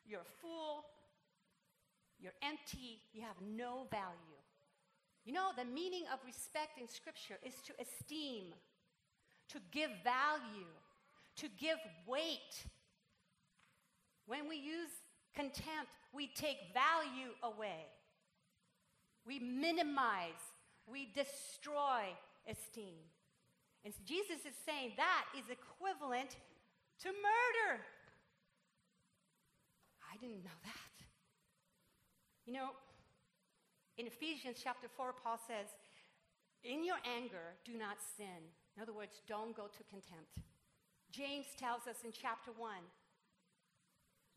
you're 0.04 0.28
a 0.28 0.34
fool, 0.44 0.84
you're 2.20 2.36
empty. 2.44 3.00
You 3.16 3.22
have 3.22 3.40
no 3.40 3.88
value. 3.90 4.29
You 5.24 5.32
know, 5.32 5.50
the 5.56 5.64
meaning 5.64 6.04
of 6.12 6.18
respect 6.24 6.78
in 6.80 6.88
Scripture 6.88 7.38
is 7.44 7.54
to 7.66 7.72
esteem, 7.80 8.54
to 9.50 9.58
give 9.70 9.90
value, 10.02 10.72
to 11.36 11.48
give 11.58 11.78
weight. 12.06 12.64
When 14.26 14.48
we 14.48 14.56
use 14.56 14.90
contempt, 15.34 15.90
we 16.12 16.28
take 16.34 16.56
value 16.72 17.32
away. 17.42 17.86
We 19.26 19.38
minimize, 19.38 20.40
we 20.86 21.08
destroy 21.14 22.16
esteem. 22.48 22.98
And 23.84 23.94
Jesus 24.04 24.40
is 24.46 24.54
saying 24.66 24.92
that 24.96 25.24
is 25.38 25.44
equivalent 25.50 26.36
to 27.02 27.08
murder. 27.08 27.80
I 30.12 30.16
didn't 30.16 30.44
know 30.44 30.58
that. 30.64 31.06
You 32.46 32.54
know, 32.54 32.70
in 34.00 34.08
Ephesians 34.08 34.56
chapter 34.64 34.88
4, 34.88 35.12
Paul 35.12 35.36
says, 35.36 35.68
In 36.64 36.80
your 36.80 36.96
anger, 37.04 37.60
do 37.68 37.76
not 37.76 38.00
sin. 38.00 38.48
In 38.72 38.80
other 38.80 38.96
words, 38.96 39.20
don't 39.28 39.52
go 39.52 39.68
to 39.68 39.82
contempt. 39.92 40.40
James 41.12 41.52
tells 41.60 41.84
us 41.84 42.00
in 42.00 42.08
chapter 42.08 42.48
1 42.56 42.80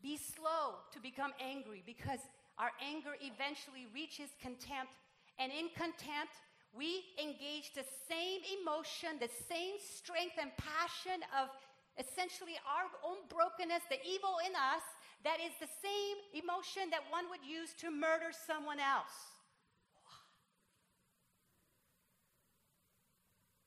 be 0.04 0.20
slow 0.20 0.84
to 0.92 1.00
become 1.00 1.32
angry 1.40 1.80
because 1.80 2.20
our 2.60 2.76
anger 2.76 3.16
eventually 3.24 3.88
reaches 3.96 4.36
contempt. 4.36 5.00
And 5.40 5.48
in 5.48 5.72
contempt, 5.72 6.36
we 6.76 7.08
engage 7.16 7.72
the 7.72 7.88
same 8.04 8.44
emotion, 8.60 9.16
the 9.16 9.32
same 9.48 9.80
strength 9.80 10.36
and 10.36 10.52
passion 10.60 11.24
of 11.32 11.48
essentially 11.96 12.60
our 12.68 12.92
own 13.00 13.24
brokenness, 13.32 13.88
the 13.88 14.02
evil 14.04 14.44
in 14.44 14.52
us, 14.52 14.84
that 15.24 15.40
is 15.40 15.56
the 15.56 15.72
same 15.80 16.44
emotion 16.44 16.92
that 16.92 17.08
one 17.08 17.32
would 17.32 17.40
use 17.40 17.72
to 17.80 17.88
murder 17.88 18.28
someone 18.28 18.76
else. 18.76 19.33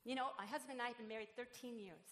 You 0.08 0.15
know, 0.15 0.32
my 0.39 0.48
husband 0.48 0.80
and 0.80 0.84
I 0.88 0.96
have 0.96 0.96
been 0.96 1.12
married 1.12 1.36
13 1.36 1.76
years. 1.76 2.08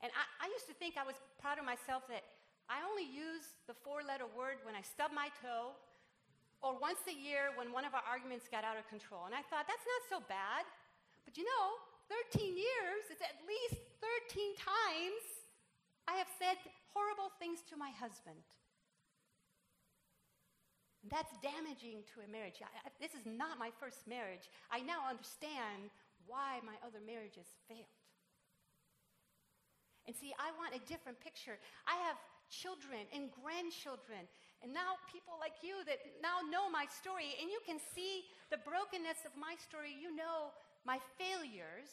And 0.00 0.08
I, 0.16 0.24
I, 0.40 0.46
used 0.48 0.64
to 0.72 0.76
think 0.80 0.96
I 0.96 1.04
was 1.04 1.20
proud 1.36 1.60
of 1.60 1.68
myself 1.68 2.08
that 2.08 2.24
I 2.72 2.80
only 2.80 3.04
use 3.04 3.60
the 3.68 3.76
four 3.76 4.00
letter 4.00 4.24
word 4.24 4.64
when 4.64 4.72
I 4.72 4.80
stub 4.80 5.12
my 5.12 5.28
toe 5.44 5.76
or 6.64 6.80
once 6.80 7.04
a 7.04 7.12
year 7.12 7.52
when 7.60 7.76
one 7.76 7.84
of 7.84 7.92
our 7.92 8.00
arguments 8.08 8.48
got 8.48 8.64
out 8.64 8.80
of 8.80 8.88
control. 8.88 9.28
And 9.28 9.36
I 9.36 9.44
thought, 9.52 9.68
that's 9.68 9.84
not 9.84 10.02
so 10.08 10.18
bad. 10.24 10.64
But 11.28 11.36
you 11.36 11.44
know, 11.44 11.76
13 12.32 12.56
years, 12.56 13.04
it's 13.12 13.20
at 13.20 13.36
least 13.44 13.84
13 14.00 14.56
times 14.56 15.24
I 16.08 16.16
have 16.16 16.32
said 16.40 16.56
horrible 16.96 17.28
things 17.36 17.60
to 17.68 17.76
my 17.76 17.92
husband. 17.92 18.40
That's 21.12 21.36
damaging 21.44 22.00
to 22.16 22.24
a 22.24 22.28
marriage. 22.32 22.64
I, 22.64 22.72
I, 22.80 22.88
this 22.96 23.12
is 23.12 23.28
not 23.28 23.60
my 23.60 23.68
first 23.76 24.08
marriage. 24.08 24.48
I 24.72 24.80
now 24.80 25.04
understand 25.04 25.92
why 26.26 26.60
my 26.62 26.76
other 26.82 27.00
marriages 27.02 27.46
failed. 27.66 28.02
And 30.06 30.14
see, 30.14 30.30
I 30.38 30.54
want 30.54 30.74
a 30.74 30.82
different 30.86 31.18
picture. 31.18 31.58
I 31.86 31.98
have 32.06 32.14
children 32.46 33.10
and 33.10 33.26
grandchildren, 33.42 34.30
and 34.62 34.70
now 34.70 35.02
people 35.10 35.34
like 35.42 35.58
you 35.66 35.82
that 35.82 35.98
now 36.22 36.46
know 36.46 36.70
my 36.70 36.86
story, 36.86 37.34
and 37.42 37.50
you 37.50 37.58
can 37.66 37.82
see 37.82 38.22
the 38.54 38.62
brokenness 38.62 39.26
of 39.26 39.34
my 39.34 39.58
story. 39.58 39.90
You 39.90 40.14
know 40.14 40.54
my 40.86 41.02
failures. 41.18 41.90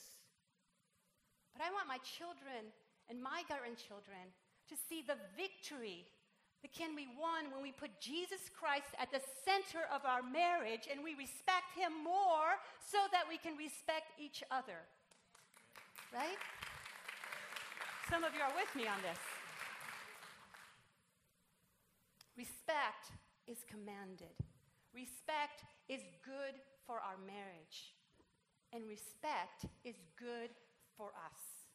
But 1.57 1.65
I 1.65 1.73
want 1.73 1.89
my 1.89 2.01
children 2.01 2.69
and 3.09 3.17
my 3.17 3.41
grandchildren 3.49 4.29
to 4.69 4.75
see 4.77 5.01
the 5.01 5.17
victory 5.33 6.05
that 6.63 6.71
can 6.71 6.95
be 6.95 7.11
won 7.19 7.51
when 7.51 7.61
we 7.61 7.75
put 7.75 7.91
Jesus 7.99 8.47
Christ 8.47 8.95
at 8.95 9.11
the 9.11 9.19
center 9.43 9.83
of 9.91 10.07
our 10.07 10.23
marriage 10.23 10.87
and 10.87 11.03
we 11.03 11.11
respect 11.13 11.75
him 11.75 11.91
more 11.99 12.55
so 12.79 13.03
that 13.11 13.27
we 13.27 13.35
can 13.35 13.59
respect 13.59 14.15
each 14.15 14.41
other. 14.47 14.79
Right? 16.15 16.39
Some 18.09 18.23
of 18.23 18.31
you 18.31 18.39
are 18.39 18.55
with 18.55 18.71
me 18.79 18.87
on 18.87 18.95
this. 19.03 19.19
Respect 22.39 23.11
is 23.45 23.59
commanded. 23.67 24.31
Respect 24.95 25.67
is 25.91 26.01
good 26.23 26.55
for 26.87 27.03
our 27.03 27.19
marriage. 27.27 27.91
And 28.71 28.87
respect 28.87 29.67
is 29.83 29.99
good 30.15 30.55
for 30.95 31.11
us. 31.11 31.67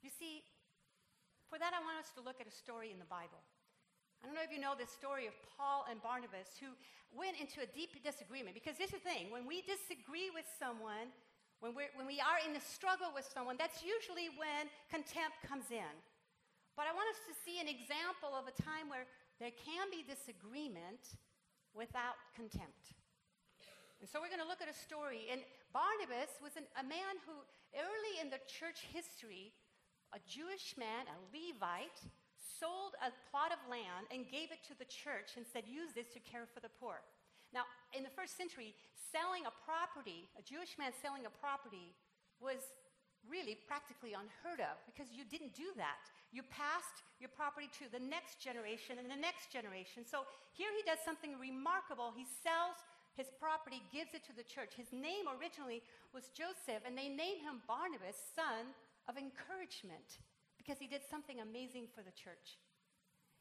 You 0.00 0.10
see, 0.14 0.46
for 1.50 1.58
that, 1.58 1.74
I 1.74 1.82
want 1.84 1.98
us 2.00 2.14
to 2.16 2.22
look 2.22 2.40
at 2.40 2.46
a 2.46 2.54
story 2.54 2.90
in 2.90 2.98
the 2.98 3.10
Bible. 3.10 3.42
I 4.22 4.30
don't 4.30 4.38
know 4.38 4.46
if 4.46 4.54
you 4.54 4.62
know 4.62 4.78
the 4.78 4.86
story 4.86 5.26
of 5.26 5.34
Paul 5.58 5.82
and 5.90 5.98
Barnabas 5.98 6.54
who 6.62 6.70
went 7.10 7.42
into 7.42 7.58
a 7.58 7.68
deep 7.74 7.98
disagreement. 8.06 8.54
Because 8.54 8.78
here's 8.78 8.94
the 8.94 9.02
thing 9.02 9.34
when 9.34 9.50
we 9.50 9.66
disagree 9.66 10.30
with 10.30 10.46
someone, 10.62 11.10
when, 11.58 11.74
we're, 11.74 11.90
when 11.98 12.06
we 12.06 12.22
are 12.22 12.38
in 12.46 12.54
a 12.54 12.62
struggle 12.62 13.10
with 13.10 13.26
someone, 13.26 13.58
that's 13.58 13.82
usually 13.82 14.30
when 14.38 14.70
contempt 14.86 15.42
comes 15.42 15.74
in. 15.74 15.94
But 16.78 16.86
I 16.86 16.94
want 16.94 17.10
us 17.10 17.20
to 17.26 17.34
see 17.34 17.58
an 17.58 17.66
example 17.66 18.30
of 18.30 18.46
a 18.46 18.54
time 18.54 18.86
where 18.86 19.10
there 19.42 19.52
can 19.52 19.90
be 19.90 20.06
disagreement 20.06 21.18
without 21.74 22.14
contempt. 22.38 22.94
And 23.98 24.06
so 24.06 24.22
we're 24.22 24.30
going 24.30 24.42
to 24.42 24.48
look 24.48 24.62
at 24.62 24.70
a 24.70 24.78
story. 24.86 25.26
And 25.34 25.42
Barnabas 25.74 26.38
was 26.38 26.54
an, 26.54 26.70
a 26.78 26.86
man 26.86 27.18
who, 27.26 27.34
early 27.74 28.14
in 28.22 28.30
the 28.30 28.38
church 28.46 28.86
history, 28.86 29.50
a 30.14 30.22
Jewish 30.30 30.78
man, 30.78 31.10
a 31.10 31.18
Levite, 31.34 32.06
sold 32.62 32.94
a 33.02 33.10
plot 33.26 33.50
of 33.50 33.58
land 33.66 34.06
and 34.14 34.30
gave 34.30 34.54
it 34.54 34.62
to 34.70 34.78
the 34.78 34.86
church 34.86 35.34
and 35.34 35.42
said, 35.42 35.66
use 35.66 35.90
this 35.98 36.14
to 36.14 36.22
care 36.22 36.46
for 36.46 36.62
the 36.62 36.70
poor. 36.78 37.02
Now, 37.50 37.66
in 37.90 38.06
the 38.06 38.14
first 38.14 38.38
century, 38.38 38.78
selling 38.94 39.42
a 39.50 39.54
property, 39.66 40.30
a 40.38 40.42
Jewish 40.46 40.78
man 40.78 40.94
selling 41.02 41.26
a 41.26 41.34
property, 41.42 41.90
was 42.38 42.62
really 43.26 43.58
practically 43.66 44.14
unheard 44.14 44.62
of 44.62 44.78
because 44.86 45.10
you 45.10 45.26
didn't 45.26 45.58
do 45.58 45.74
that. 45.74 46.06
You 46.30 46.46
passed 46.46 47.02
your 47.18 47.34
property 47.34 47.70
to 47.82 47.90
the 47.90 48.02
next 48.02 48.38
generation 48.38 48.98
and 48.98 49.10
the 49.10 49.18
next 49.18 49.50
generation. 49.50 50.06
So 50.06 50.22
here 50.54 50.70
he 50.70 50.86
does 50.86 51.02
something 51.02 51.34
remarkable. 51.38 52.14
He 52.14 52.26
sells 52.26 52.78
his 53.18 53.28
property, 53.42 53.84
gives 53.92 54.14
it 54.16 54.24
to 54.26 54.34
the 54.34 54.46
church. 54.46 54.74
His 54.78 54.90
name 54.90 55.28
originally 55.28 55.84
was 56.14 56.32
Joseph, 56.32 56.82
and 56.86 56.96
they 56.96 57.12
named 57.12 57.44
him 57.44 57.60
Barnabas, 57.68 58.16
son 58.32 58.72
of 59.10 59.20
encouragement 59.20 60.22
because 60.62 60.78
he 60.78 60.86
did 60.86 61.02
something 61.02 61.42
amazing 61.42 61.90
for 61.90 62.06
the 62.06 62.14
church. 62.14 62.62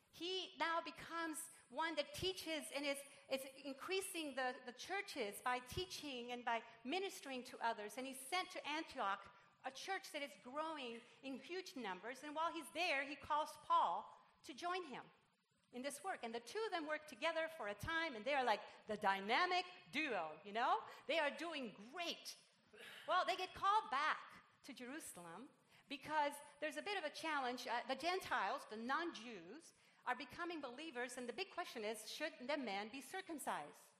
He 0.09 0.57
now 0.57 0.81
becomes 0.81 1.37
one 1.69 1.93
that 1.95 2.09
teaches 2.17 2.67
and 2.73 2.83
is, 2.83 2.97
is 3.29 3.45
increasing 3.63 4.33
the, 4.33 4.57
the 4.65 4.75
churches 4.75 5.39
by 5.45 5.61
teaching 5.69 6.33
and 6.33 6.43
by 6.43 6.65
ministering 6.83 7.45
to 7.47 7.55
others. 7.61 7.95
And 7.95 8.03
he's 8.03 8.19
sent 8.27 8.49
to 8.57 8.59
Antioch, 8.65 9.21
a 9.63 9.71
church 9.71 10.09
that 10.11 10.25
is 10.25 10.33
growing 10.41 10.99
in 11.21 11.37
huge 11.37 11.77
numbers. 11.77 12.25
And 12.25 12.33
while 12.33 12.49
he's 12.49 12.67
there, 12.73 13.05
he 13.05 13.15
calls 13.15 13.53
Paul 13.69 14.03
to 14.49 14.51
join 14.51 14.81
him 14.89 15.05
in 15.71 15.79
this 15.79 16.03
work. 16.03 16.25
And 16.25 16.33
the 16.33 16.43
two 16.43 16.59
of 16.67 16.73
them 16.73 16.89
work 16.89 17.07
together 17.07 17.47
for 17.55 17.71
a 17.71 17.77
time, 17.79 18.17
and 18.17 18.25
they 18.27 18.35
are 18.35 18.43
like 18.43 18.59
the 18.91 18.99
dynamic 18.99 19.63
duo, 19.93 20.35
you 20.43 20.51
know? 20.51 20.83
They 21.07 21.21
are 21.21 21.31
doing 21.39 21.71
great. 21.93 22.35
Well, 23.07 23.23
they 23.23 23.39
get 23.39 23.55
called 23.55 23.87
back 23.93 24.19
to 24.67 24.75
Jerusalem 24.75 25.47
because 25.91 26.31
there's 26.63 26.79
a 26.79 26.87
bit 26.87 26.95
of 26.95 27.03
a 27.03 27.11
challenge. 27.11 27.67
Uh, 27.67 27.83
the 27.91 27.99
Gentiles, 27.99 28.63
the 28.71 28.79
non 28.79 29.11
Jews, 29.11 29.75
are 30.07 30.15
becoming 30.15 30.63
believers, 30.63 31.19
and 31.19 31.27
the 31.27 31.35
big 31.35 31.51
question 31.51 31.83
is 31.83 32.07
should 32.07 32.31
the 32.47 32.55
man 32.55 32.87
be 32.87 33.03
circumcised? 33.03 33.91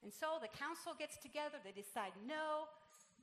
And 0.00 0.08
so 0.08 0.40
the 0.40 0.50
council 0.50 0.96
gets 0.96 1.20
together, 1.20 1.60
they 1.60 1.76
decide 1.76 2.16
no, 2.24 2.72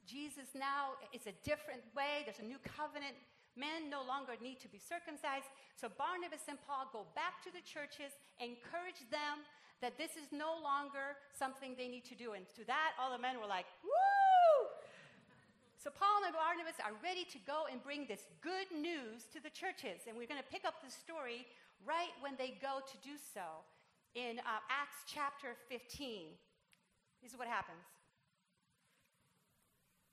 Jesus 0.05 0.53
now 0.53 1.01
is 1.13 1.25
a 1.25 1.35
different 1.41 1.81
way, 1.97 2.21
there's 2.23 2.39
a 2.39 2.47
new 2.47 2.61
covenant. 2.61 3.17
Men 3.59 3.91
no 3.91 3.99
longer 3.99 4.39
need 4.39 4.63
to 4.63 4.71
be 4.71 4.79
circumcised. 4.79 5.51
So 5.75 5.91
Barnabas 5.91 6.47
and 6.47 6.55
Paul 6.63 6.87
go 6.95 7.03
back 7.19 7.43
to 7.43 7.51
the 7.51 7.59
churches, 7.59 8.15
encourage 8.39 9.03
them 9.11 9.43
that 9.83 9.99
this 9.99 10.15
is 10.15 10.31
no 10.31 10.55
longer 10.55 11.19
something 11.35 11.75
they 11.75 11.91
need 11.91 12.07
to 12.07 12.15
do. 12.15 12.31
And 12.31 12.47
to 12.55 12.63
that, 12.71 12.95
all 12.95 13.11
the 13.11 13.19
men 13.19 13.43
were 13.43 13.49
like! 13.51 13.67
So 15.81 15.89
Paul 15.89 16.21
and 16.29 16.37
Barnabas 16.37 16.77
are 16.77 16.93
ready 17.01 17.25
to 17.33 17.41
go 17.41 17.65
and 17.65 17.81
bring 17.81 18.05
this 18.05 18.29
good 18.37 18.69
news 18.69 19.25
to 19.33 19.41
the 19.41 19.49
churches. 19.49 20.05
And 20.05 20.13
we're 20.13 20.29
going 20.29 20.37
to 20.37 20.53
pick 20.53 20.61
up 20.61 20.77
the 20.85 20.93
story 20.93 21.49
right 21.81 22.13
when 22.21 22.37
they 22.37 22.53
go 22.61 22.85
to 22.85 22.95
do 23.01 23.17
so 23.17 23.65
in 24.13 24.37
uh, 24.45 24.61
Acts 24.69 25.01
chapter 25.09 25.57
15. 25.73 26.37
This 27.25 27.33
is 27.33 27.37
what 27.41 27.49
happens. 27.49 27.81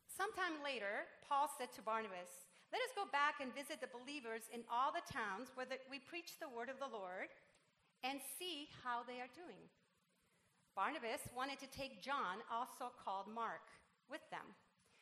Sometime 0.09 0.57
later, 0.65 1.05
Paul 1.29 1.53
said 1.53 1.69
to 1.77 1.85
Barnabas, 1.85 2.49
Let 2.73 2.81
us 2.81 2.97
go 2.97 3.05
back 3.13 3.45
and 3.45 3.53
visit 3.53 3.85
the 3.85 3.93
believers 3.93 4.49
in 4.49 4.65
all 4.73 4.89
the 4.89 5.05
towns 5.05 5.53
where 5.53 5.69
the, 5.69 5.77
we 5.93 6.01
preach 6.01 6.41
the 6.41 6.49
word 6.49 6.73
of 6.73 6.81
the 6.81 6.89
Lord 6.89 7.29
and 8.09 8.25
see 8.41 8.73
how 8.81 9.05
they 9.05 9.21
are 9.21 9.29
doing. 9.37 9.69
Barnabas 10.73 11.29
wanted 11.37 11.61
to 11.61 11.69
take 11.69 12.01
John, 12.01 12.41
also 12.49 12.89
called 13.05 13.29
Mark, 13.29 13.69
with 14.09 14.25
them. 14.33 14.49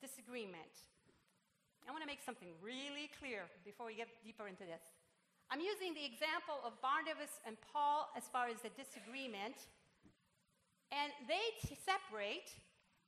disagreement. 0.00 0.72
I 1.86 1.94
want 1.94 2.02
to 2.02 2.10
make 2.10 2.22
something 2.24 2.50
really 2.58 3.08
clear 3.18 3.46
before 3.62 3.86
we 3.86 3.94
get 3.94 4.10
deeper 4.26 4.50
into 4.50 4.66
this. 4.66 4.82
I'm 5.50 5.62
using 5.62 5.94
the 5.94 6.02
example 6.02 6.58
of 6.66 6.74
Barnabas 6.82 7.38
and 7.46 7.54
Paul 7.70 8.10
as 8.18 8.26
far 8.26 8.50
as 8.50 8.58
the 8.66 8.74
disagreement, 8.74 9.70
and 10.90 11.14
they 11.30 11.54
separate. 11.86 12.50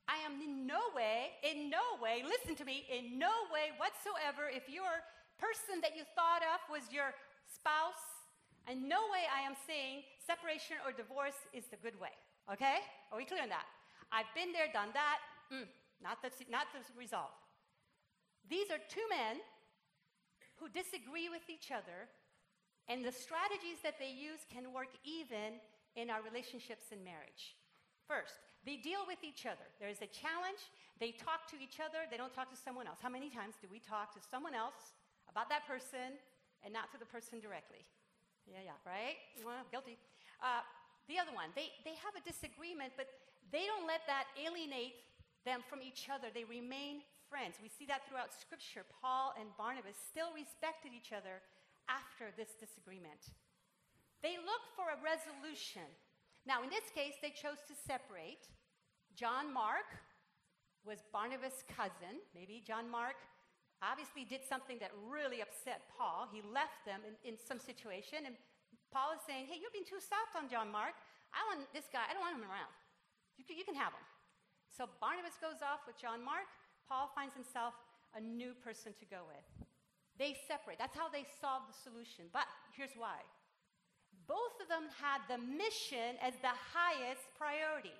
I 0.07 0.23
am 0.23 0.39
in 0.41 0.65
no 0.65 0.79
way, 0.95 1.35
in 1.43 1.69
no 1.69 1.99
way, 2.01 2.23
listen 2.23 2.55
to 2.57 2.65
me, 2.65 2.87
in 2.89 3.19
no 3.19 3.29
way 3.53 3.75
whatsoever, 3.77 4.49
if 4.49 4.65
your 4.71 5.03
person 5.37 5.83
that 5.85 5.93
you 5.93 6.01
thought 6.15 6.41
of 6.41 6.63
was 6.71 6.87
your 6.89 7.13
spouse, 7.45 8.25
in 8.65 8.87
no 8.87 9.05
way 9.13 9.27
I 9.29 9.45
am 9.45 9.53
saying 9.67 10.07
separation 10.17 10.81
or 10.81 10.95
divorce 10.95 11.37
is 11.53 11.67
the 11.69 11.77
good 11.77 11.93
way. 11.99 12.15
Okay? 12.49 12.81
Are 13.11 13.17
we 13.21 13.25
clear 13.27 13.43
on 13.45 13.53
that? 13.53 13.67
I've 14.09 14.29
been 14.33 14.49
there, 14.49 14.71
done 14.73 14.89
that. 14.97 15.19
Mm, 15.53 15.69
not 16.01 16.21
the, 16.21 16.31
not 16.49 16.67
the 16.71 16.81
result. 16.97 17.35
These 18.49 18.71
are 18.71 18.81
two 18.89 19.05
men 19.09 19.37
who 20.57 20.67
disagree 20.69 21.29
with 21.29 21.45
each 21.47 21.71
other, 21.71 22.09
and 22.87 23.05
the 23.05 23.13
strategies 23.13 23.79
that 23.83 23.99
they 23.99 24.11
use 24.11 24.43
can 24.49 24.73
work 24.73 24.91
even 25.05 25.61
in 25.95 26.09
our 26.09 26.19
relationships 26.25 26.89
in 26.91 27.03
marriage. 27.03 27.55
First, 28.07 28.41
they 28.65 28.75
deal 28.75 29.07
with 29.07 29.21
each 29.23 29.45
other. 29.45 29.63
There 29.79 29.87
is 29.87 30.01
a 30.03 30.09
challenge. 30.09 30.59
They 30.99 31.15
talk 31.15 31.47
to 31.53 31.57
each 31.61 31.79
other. 31.79 32.03
They 32.11 32.17
don't 32.19 32.33
talk 32.33 32.51
to 32.51 32.59
someone 32.59 32.89
else. 32.89 32.99
How 32.99 33.13
many 33.13 33.29
times 33.31 33.55
do 33.61 33.69
we 33.71 33.79
talk 33.79 34.11
to 34.17 34.21
someone 34.23 34.51
else 34.51 34.97
about 35.31 35.47
that 35.47 35.63
person 35.63 36.19
and 36.65 36.73
not 36.73 36.91
to 36.91 36.97
the 36.99 37.07
person 37.07 37.39
directly? 37.39 37.87
Yeah, 38.49 38.65
yeah, 38.73 38.77
right? 38.83 39.15
Well, 39.45 39.63
guilty. 39.71 39.95
Uh, 40.43 40.65
the 41.07 41.21
other 41.21 41.31
one, 41.31 41.53
they, 41.55 41.71
they 41.85 41.95
have 42.01 42.17
a 42.17 42.23
disagreement, 42.25 42.97
but 42.99 43.07
they 43.53 43.69
don't 43.69 43.87
let 43.87 44.03
that 44.09 44.27
alienate 44.35 44.99
them 45.49 45.65
from 45.65 45.81
each 45.81 46.05
other. 46.13 46.29
They 46.29 46.45
remain 46.45 47.01
friends. 47.25 47.57
We 47.57 47.73
see 47.73 47.89
that 47.89 48.05
throughout 48.05 48.29
Scripture. 48.29 48.85
Paul 49.01 49.33
and 49.33 49.49
Barnabas 49.57 49.97
still 49.97 50.29
respected 50.37 50.93
each 50.93 51.09
other 51.09 51.41
after 51.89 52.29
this 52.37 52.53
disagreement. 52.53 53.33
They 54.21 54.37
look 54.37 54.61
for 54.77 54.93
a 54.93 55.01
resolution. 55.01 55.89
Now, 56.45 56.61
in 56.61 56.69
this 56.69 56.85
case, 56.93 57.17
they 57.17 57.33
chose 57.33 57.65
to 57.65 57.73
separate. 57.73 58.45
John 59.17 59.49
Mark 59.49 59.89
was 60.85 61.01
Barnabas' 61.09 61.65
cousin. 61.65 62.21
Maybe 62.37 62.61
John 62.61 62.85
Mark 62.85 63.17
obviously 63.81 64.27
did 64.29 64.45
something 64.45 64.77
that 64.83 64.93
really 65.09 65.41
upset 65.41 65.89
Paul. 65.89 66.29
He 66.29 66.45
left 66.45 66.83
them 66.85 67.01
in, 67.01 67.15
in 67.25 67.35
some 67.39 67.59
situation, 67.59 68.29
and 68.29 68.35
Paul 68.91 69.15
is 69.17 69.23
saying, 69.25 69.47
Hey, 69.49 69.57
you're 69.57 69.73
being 69.73 69.87
too 69.87 70.01
soft 70.03 70.35
on 70.35 70.51
John 70.51 70.69
Mark. 70.69 70.93
I 71.31 71.41
want 71.49 71.65
this 71.71 71.87
guy, 71.91 72.05
I 72.05 72.13
don't 72.13 72.25
want 72.25 72.37
him 72.37 72.47
around. 72.47 72.73
You 73.37 73.45
can, 73.47 73.55
you 73.55 73.63
can 73.63 73.77
have 73.77 73.95
him. 73.95 74.05
So 74.69 74.87
Barnabas 75.01 75.35
goes 75.41 75.59
off 75.65 75.83
with 75.89 75.97
John 75.99 76.23
Mark. 76.23 76.47
Paul 76.87 77.11
finds 77.13 77.35
himself 77.35 77.73
a 78.15 78.21
new 78.21 78.53
person 78.63 78.93
to 78.97 79.05
go 79.05 79.25
with. 79.27 79.45
They 80.17 80.35
separate. 80.47 80.77
That's 80.77 80.97
how 80.97 81.09
they 81.09 81.25
solve 81.39 81.69
the 81.69 81.77
solution. 81.77 82.27
But 82.31 82.47
here's 82.73 82.95
why 82.97 83.21
both 84.29 84.61
of 84.61 84.69
them 84.69 84.85
had 85.01 85.25
the 85.25 85.41
mission 85.41 86.21
as 86.21 86.37
the 86.45 86.53
highest 86.53 87.25
priority. 87.33 87.97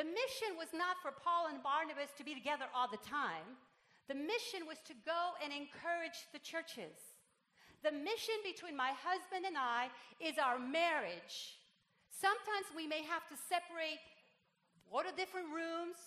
The 0.00 0.08
mission 0.08 0.56
was 0.56 0.72
not 0.72 0.96
for 1.04 1.12
Paul 1.12 1.52
and 1.52 1.60
Barnabas 1.60 2.16
to 2.16 2.24
be 2.24 2.32
together 2.32 2.64
all 2.72 2.88
the 2.88 3.04
time. 3.04 3.44
The 4.08 4.16
mission 4.16 4.64
was 4.64 4.80
to 4.88 4.96
go 5.04 5.36
and 5.44 5.52
encourage 5.52 6.16
the 6.32 6.40
churches. 6.40 6.96
The 7.84 7.92
mission 7.92 8.40
between 8.40 8.72
my 8.72 8.96
husband 8.96 9.44
and 9.44 9.60
I 9.60 9.92
is 10.16 10.40
our 10.40 10.56
marriage. 10.56 11.60
Sometimes 12.08 12.72
we 12.72 12.88
may 12.88 13.04
have 13.04 13.28
to 13.28 13.36
separate 13.36 14.00
go 14.94 15.02
to 15.02 15.10
different 15.18 15.50
rooms, 15.50 15.98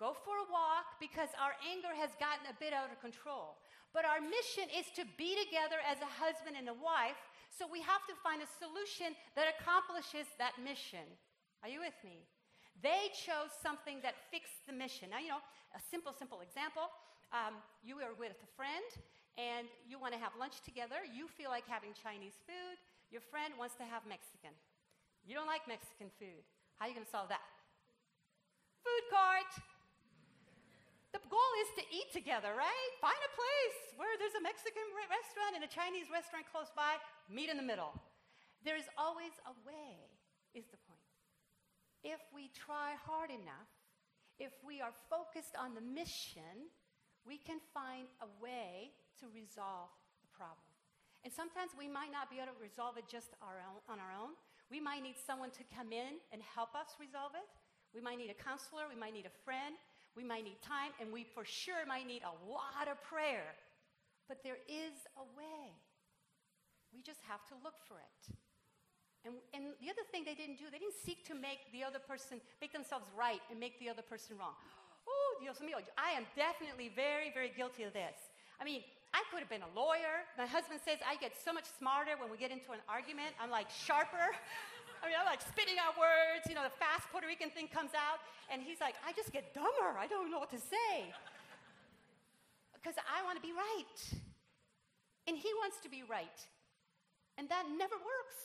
go 0.00 0.16
for 0.16 0.40
a 0.40 0.48
walk 0.48 0.96
because 0.96 1.28
our 1.36 1.52
anger 1.68 1.92
has 1.92 2.08
gotten 2.16 2.48
a 2.48 2.56
bit 2.56 2.72
out 2.72 2.88
of 2.88 2.96
control. 3.04 3.60
But 3.92 4.08
our 4.08 4.24
mission 4.24 4.72
is 4.72 4.88
to 4.96 5.04
be 5.20 5.36
together 5.36 5.76
as 5.84 6.00
a 6.00 6.08
husband 6.08 6.56
and 6.56 6.72
a 6.72 6.78
wife, 6.80 7.20
so 7.52 7.68
we 7.68 7.84
have 7.84 8.00
to 8.08 8.16
find 8.24 8.40
a 8.40 8.48
solution 8.56 9.12
that 9.36 9.52
accomplishes 9.52 10.24
that 10.40 10.56
mission. 10.56 11.04
Are 11.60 11.68
you 11.68 11.84
with 11.84 12.00
me? 12.00 12.24
They 12.80 13.12
chose 13.12 13.52
something 13.60 14.00
that 14.00 14.16
fixed 14.32 14.64
the 14.64 14.72
mission. 14.72 15.12
Now, 15.12 15.20
you 15.20 15.28
know, 15.28 15.44
a 15.76 15.80
simple, 15.92 16.16
simple 16.16 16.40
example. 16.40 16.88
Um, 17.36 17.60
you 17.84 18.00
are 18.00 18.16
with 18.16 18.40
a 18.40 18.50
friend 18.56 18.88
and 19.36 19.68
you 19.84 20.00
want 20.00 20.16
to 20.16 20.20
have 20.24 20.32
lunch 20.40 20.64
together. 20.64 21.04
You 21.04 21.28
feel 21.28 21.52
like 21.52 21.68
having 21.68 21.92
Chinese 21.92 22.40
food. 22.48 22.80
Your 23.12 23.20
friend 23.20 23.52
wants 23.60 23.76
to 23.76 23.84
have 23.84 24.08
Mexican. 24.08 24.56
You 25.20 25.36
don't 25.36 25.46
like 25.46 25.68
Mexican 25.68 26.08
food. 26.16 26.40
How 26.80 26.88
are 26.88 26.88
you 26.88 26.96
going 26.96 27.04
to 27.04 27.12
solve 27.12 27.28
that? 27.28 27.44
Food 28.82 29.04
court. 29.10 29.50
The 31.14 31.22
goal 31.28 31.52
is 31.64 31.70
to 31.80 31.84
eat 31.92 32.08
together, 32.12 32.52
right? 32.56 32.90
Find 33.00 33.18
a 33.18 33.32
place 33.32 33.80
where 33.96 34.16
there's 34.16 34.36
a 34.36 34.44
Mexican 34.44 34.84
restaurant 35.08 35.56
and 35.56 35.62
a 35.64 35.70
Chinese 35.70 36.08
restaurant 36.08 36.48
close 36.48 36.72
by, 36.72 36.96
meet 37.28 37.52
in 37.52 37.56
the 37.56 37.64
middle. 37.64 37.92
There 38.64 38.78
is 38.78 38.88
always 38.96 39.34
a 39.44 39.54
way, 39.66 40.08
is 40.54 40.64
the 40.72 40.80
point. 40.88 41.04
If 42.02 42.18
we 42.34 42.50
try 42.54 42.98
hard 42.98 43.30
enough, 43.30 43.70
if 44.40 44.56
we 44.64 44.80
are 44.80 44.94
focused 45.06 45.54
on 45.54 45.74
the 45.74 45.84
mission, 45.84 46.70
we 47.22 47.38
can 47.38 47.62
find 47.70 48.10
a 48.18 48.28
way 48.42 48.90
to 49.22 49.30
resolve 49.30 49.92
the 50.24 50.30
problem. 50.34 50.66
And 51.22 51.30
sometimes 51.30 51.70
we 51.78 51.86
might 51.86 52.10
not 52.10 52.26
be 52.26 52.42
able 52.42 52.50
to 52.50 52.58
resolve 52.58 52.98
it 52.98 53.06
just 53.06 53.38
our 53.38 53.62
own, 53.62 53.78
on 53.86 54.02
our 54.02 54.10
own. 54.10 54.34
We 54.70 54.82
might 54.82 55.06
need 55.06 55.14
someone 55.14 55.54
to 55.54 55.64
come 55.70 55.94
in 55.94 56.18
and 56.34 56.42
help 56.42 56.74
us 56.74 56.98
resolve 56.98 57.38
it. 57.38 57.46
We 57.94 58.00
might 58.00 58.18
need 58.18 58.32
a 58.32 58.38
counselor, 58.38 58.88
we 58.88 58.98
might 58.98 59.12
need 59.12 59.28
a 59.28 59.36
friend, 59.44 59.76
we 60.16 60.24
might 60.24 60.44
need 60.44 60.60
time, 60.60 60.92
and 61.00 61.12
we 61.12 61.24
for 61.24 61.44
sure 61.44 61.84
might 61.86 62.06
need 62.06 62.24
a 62.24 62.34
lot 62.48 62.88
of 62.88 63.00
prayer. 63.04 63.52
But 64.28 64.42
there 64.42 64.60
is 64.68 64.96
a 65.16 65.24
way. 65.36 65.76
We 66.92 67.00
just 67.00 67.20
have 67.28 67.44
to 67.48 67.54
look 67.64 67.76
for 67.88 68.00
it. 68.00 68.36
And, 69.24 69.38
and 69.54 69.72
the 69.78 69.88
other 69.88 70.02
thing 70.10 70.26
they 70.26 70.34
didn't 70.34 70.58
do, 70.58 70.66
they 70.72 70.82
didn't 70.82 70.98
seek 70.98 71.24
to 71.30 71.34
make 71.34 71.70
the 71.70 71.84
other 71.86 72.02
person, 72.02 72.42
make 72.60 72.72
themselves 72.72 73.06
right 73.14 73.40
and 73.50 73.60
make 73.60 73.78
the 73.78 73.88
other 73.88 74.02
person 74.02 74.36
wrong. 74.36 74.58
Oh, 75.06 75.30
Dios 75.40 75.62
mío, 75.62 75.78
I 75.98 76.12
am 76.12 76.26
definitely 76.34 76.90
very, 76.90 77.30
very 77.30 77.52
guilty 77.54 77.84
of 77.84 77.92
this. 77.92 78.18
I 78.60 78.64
mean, 78.64 78.82
I 79.14 79.22
could 79.30 79.40
have 79.40 79.50
been 79.50 79.62
a 79.62 79.72
lawyer. 79.76 80.24
My 80.38 80.46
husband 80.46 80.80
says 80.84 80.98
I 81.06 81.16
get 81.16 81.32
so 81.36 81.52
much 81.52 81.68
smarter 81.78 82.16
when 82.18 82.30
we 82.30 82.36
get 82.36 82.50
into 82.50 82.72
an 82.72 82.80
argument. 82.88 83.36
I'm 83.38 83.50
like 83.50 83.68
sharper. 83.70 84.32
I 85.02 85.10
mean, 85.10 85.18
I'm 85.18 85.26
like 85.26 85.42
spitting 85.42 85.82
out 85.82 85.98
words. 85.98 86.46
You 86.46 86.54
know, 86.54 86.62
the 86.62 86.78
fast 86.78 87.10
Puerto 87.10 87.26
Rican 87.26 87.50
thing 87.50 87.66
comes 87.66 87.90
out, 87.98 88.22
and 88.46 88.62
he's 88.62 88.78
like, 88.78 88.94
I 89.02 89.10
just 89.12 89.34
get 89.34 89.50
dumber. 89.50 89.98
I 89.98 90.06
don't 90.06 90.30
know 90.30 90.38
what 90.38 90.54
to 90.54 90.62
say. 90.62 91.10
Because 92.78 92.94
I 93.02 93.22
want 93.26 93.34
to 93.34 93.44
be 93.44 93.50
right. 93.50 93.98
And 95.26 95.34
he 95.34 95.50
wants 95.58 95.82
to 95.82 95.90
be 95.90 96.06
right. 96.06 96.38
And 97.34 97.50
that 97.50 97.66
never 97.66 97.98
works. 97.98 98.38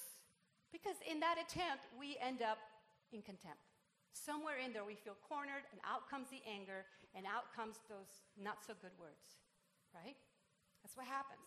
Because 0.73 0.97
in 1.05 1.21
that 1.21 1.37
attempt, 1.37 1.85
we 1.97 2.17
end 2.17 2.41
up 2.41 2.57
in 3.13 3.21
contempt. 3.21 3.61
Somewhere 4.13 4.57
in 4.57 4.73
there, 4.73 4.85
we 4.85 4.97
feel 4.97 5.17
cornered, 5.21 5.65
and 5.69 5.77
out 5.85 6.09
comes 6.09 6.29
the 6.33 6.41
anger, 6.49 6.89
and 7.13 7.25
out 7.29 7.53
comes 7.53 7.77
those 7.85 8.25
not 8.33 8.65
so 8.65 8.73
good 8.81 8.93
words, 8.97 9.37
right? 9.93 10.17
That's 10.81 10.97
what 10.97 11.05
happens. 11.05 11.45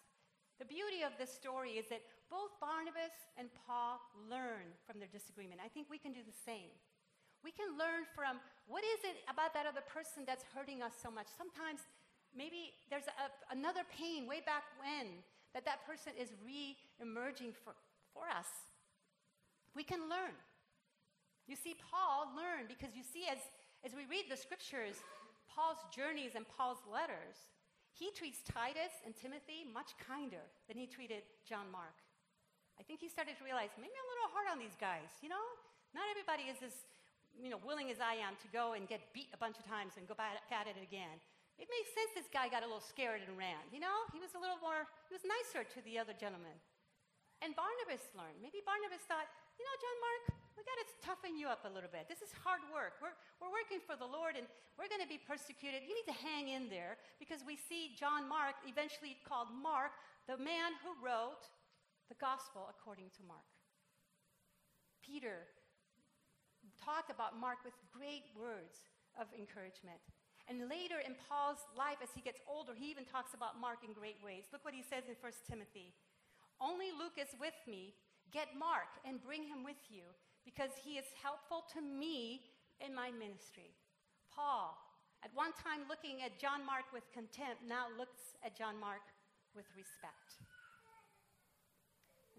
The 0.62 0.70
beauty 0.70 1.02
of 1.02 1.14
this 1.18 1.34
story 1.34 1.78
is 1.80 1.90
that 1.90 2.02
both 2.30 2.54
Barnabas 2.62 3.12
and 3.34 3.50
Paul 3.66 3.98
learn 4.30 4.70
from 4.86 5.02
their 5.02 5.10
disagreement. 5.10 5.58
I 5.58 5.68
think 5.68 5.90
we 5.90 5.98
can 5.98 6.14
do 6.14 6.22
the 6.22 6.38
same. 6.46 6.70
We 7.42 7.50
can 7.50 7.74
learn 7.74 8.06
from 8.14 8.38
what 8.70 8.86
is 8.86 9.02
it 9.02 9.18
about 9.26 9.52
that 9.58 9.66
other 9.66 9.82
person 9.82 10.22
that's 10.24 10.46
hurting 10.54 10.80
us 10.80 10.94
so 10.94 11.10
much. 11.10 11.26
Sometimes 11.34 11.82
maybe 12.30 12.78
there's 12.88 13.10
a, 13.10 13.28
another 13.50 13.82
pain 13.90 14.30
way 14.30 14.40
back 14.46 14.62
when 14.78 15.20
that 15.52 15.66
that 15.66 15.82
person 15.82 16.14
is 16.14 16.30
re-emerging 16.46 17.50
for, 17.50 17.74
for 18.14 18.30
us. 18.30 18.46
We 19.74 19.82
can 19.82 20.06
learn. 20.06 20.38
You 21.50 21.58
see, 21.58 21.74
Paul 21.90 22.30
learned 22.38 22.70
because 22.70 22.94
you 22.94 23.02
see, 23.02 23.26
as, 23.26 23.42
as 23.82 23.90
we 23.98 24.06
read 24.06 24.30
the 24.30 24.38
scriptures, 24.38 25.02
Paul's 25.50 25.82
journeys 25.90 26.38
and 26.38 26.46
Paul's 26.46 26.84
letters, 26.86 27.50
he 27.90 28.14
treats 28.14 28.38
Titus 28.46 28.94
and 29.04 29.16
Timothy 29.16 29.66
much 29.66 29.98
kinder 29.98 30.46
than 30.68 30.78
he 30.78 30.86
treated 30.86 31.26
John 31.42 31.66
Mark. 31.72 31.98
I 32.80 32.82
think 32.88 33.04
he 33.04 33.12
started 33.12 33.36
to 33.36 33.44
realize 33.44 33.68
maybe 33.76 33.92
I'm 33.92 34.08
a 34.08 34.12
little 34.16 34.32
hard 34.32 34.48
on 34.48 34.56
these 34.56 34.72
guys, 34.80 35.12
you 35.20 35.28
know? 35.28 35.44
Not 35.92 36.08
everybody 36.08 36.48
is 36.48 36.64
as 36.64 36.72
you 37.36 37.52
know, 37.52 37.60
willing 37.60 37.92
as 37.92 38.00
I 38.00 38.16
am 38.16 38.40
to 38.40 38.48
go 38.50 38.72
and 38.72 38.88
get 38.88 39.04
beat 39.12 39.28
a 39.36 39.38
bunch 39.38 39.60
of 39.60 39.68
times 39.68 40.00
and 40.00 40.08
go 40.08 40.16
back 40.16 40.40
at 40.48 40.64
it 40.64 40.80
again. 40.80 41.20
It 41.60 41.68
makes 41.68 41.92
sense 41.92 42.16
this 42.16 42.32
guy 42.32 42.48
got 42.48 42.64
a 42.64 42.68
little 42.68 42.82
scared 42.82 43.20
and 43.20 43.36
ran. 43.36 43.60
You 43.68 43.84
know, 43.84 44.08
he 44.16 44.18
was 44.18 44.32
a 44.32 44.40
little 44.40 44.56
more, 44.64 44.88
he 45.06 45.12
was 45.12 45.22
nicer 45.28 45.62
to 45.62 45.78
the 45.84 46.00
other 46.00 46.16
gentleman. 46.16 46.56
And 47.44 47.52
Barnabas 47.52 48.00
learned. 48.16 48.40
Maybe 48.40 48.64
Barnabas 48.64 49.04
thought, 49.04 49.28
you 49.60 49.64
know, 49.68 49.76
John 49.76 49.98
Mark, 50.00 50.22
we 50.56 50.64
got 50.64 50.80
to 50.80 50.88
toughen 51.04 51.36
you 51.36 51.52
up 51.52 51.68
a 51.68 51.72
little 51.72 51.92
bit. 51.92 52.08
This 52.08 52.24
is 52.24 52.32
hard 52.32 52.64
work. 52.72 52.96
We're, 53.00 53.16
we're 53.40 53.52
working 53.52 53.80
for 53.80 53.96
the 53.96 54.08
Lord 54.08 54.40
and 54.40 54.48
we're 54.80 54.88
going 54.88 55.04
to 55.04 55.08
be 55.08 55.20
persecuted. 55.20 55.84
You 55.84 55.92
need 55.92 56.08
to 56.08 56.16
hang 56.16 56.52
in 56.52 56.72
there 56.72 56.96
because 57.20 57.44
we 57.44 57.60
see 57.60 57.92
John 57.92 58.24
Mark, 58.24 58.56
eventually 58.64 59.20
called 59.24 59.52
Mark, 59.52 59.92
the 60.28 60.40
man 60.40 60.76
who 60.80 60.96
wrote 61.00 61.48
the 62.10 62.18
gospel 62.18 62.66
according 62.66 63.08
to 63.14 63.22
Mark. 63.22 63.46
Peter 64.98 65.46
talked 66.76 67.08
about 67.08 67.38
Mark 67.38 67.62
with 67.62 67.78
great 67.94 68.26
words 68.34 68.90
of 69.14 69.30
encouragement. 69.30 70.02
And 70.50 70.66
later 70.66 70.98
in 70.98 71.14
Paul's 71.30 71.62
life, 71.78 72.02
as 72.02 72.10
he 72.10 72.18
gets 72.18 72.42
older, 72.50 72.74
he 72.74 72.90
even 72.90 73.06
talks 73.06 73.38
about 73.38 73.62
Mark 73.62 73.86
in 73.86 73.94
great 73.94 74.18
ways. 74.18 74.50
Look 74.50 74.66
what 74.66 74.74
he 74.74 74.82
says 74.82 75.06
in 75.06 75.14
1 75.14 75.30
Timothy 75.46 75.94
Only 76.58 76.90
Luke 76.90 77.14
is 77.14 77.30
with 77.38 77.54
me. 77.70 77.94
Get 78.34 78.50
Mark 78.58 78.90
and 79.06 79.22
bring 79.22 79.46
him 79.46 79.62
with 79.62 79.78
you, 79.90 80.06
because 80.44 80.70
he 80.78 80.98
is 80.98 81.06
helpful 81.18 81.66
to 81.74 81.82
me 81.82 82.42
in 82.78 82.94
my 82.94 83.10
ministry. 83.10 83.74
Paul, 84.30 84.78
at 85.22 85.34
one 85.34 85.50
time 85.54 85.86
looking 85.90 86.22
at 86.22 86.38
John 86.38 86.62
Mark 86.62 86.86
with 86.94 87.06
contempt, 87.10 87.66
now 87.66 87.90
looks 87.98 88.38
at 88.46 88.54
John 88.54 88.78
Mark 88.78 89.02
with 89.54 89.66
respect. 89.74 90.38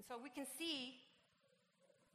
And 0.02 0.10
so 0.10 0.18
we 0.18 0.34
can 0.34 0.50
see 0.58 0.98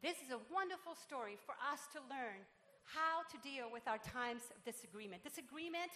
this 0.03 0.19
is 0.19 0.35
a 0.35 0.43
wonderful 0.51 0.91
story 0.91 1.39
for 1.39 1.55
us 1.71 1.87
to 1.95 2.03
learn 2.11 2.43
how 2.83 3.23
to 3.31 3.39
deal 3.39 3.71
with 3.71 3.87
our 3.87 3.95
times 3.95 4.43
of 4.51 4.59
disagreement. 4.67 5.23
Disagreement 5.23 5.95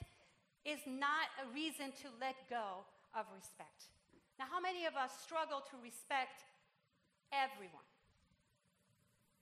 is 0.64 0.80
not 0.88 1.28
a 1.44 1.52
reason 1.52 1.92
to 2.00 2.08
let 2.24 2.40
go 2.48 2.88
of 3.12 3.28
respect. 3.36 3.92
Now, 4.40 4.48
how 4.48 4.64
many 4.64 4.88
of 4.88 4.96
us 4.96 5.12
struggle 5.20 5.60
to 5.68 5.76
respect 5.84 6.48
everyone? 7.36 7.84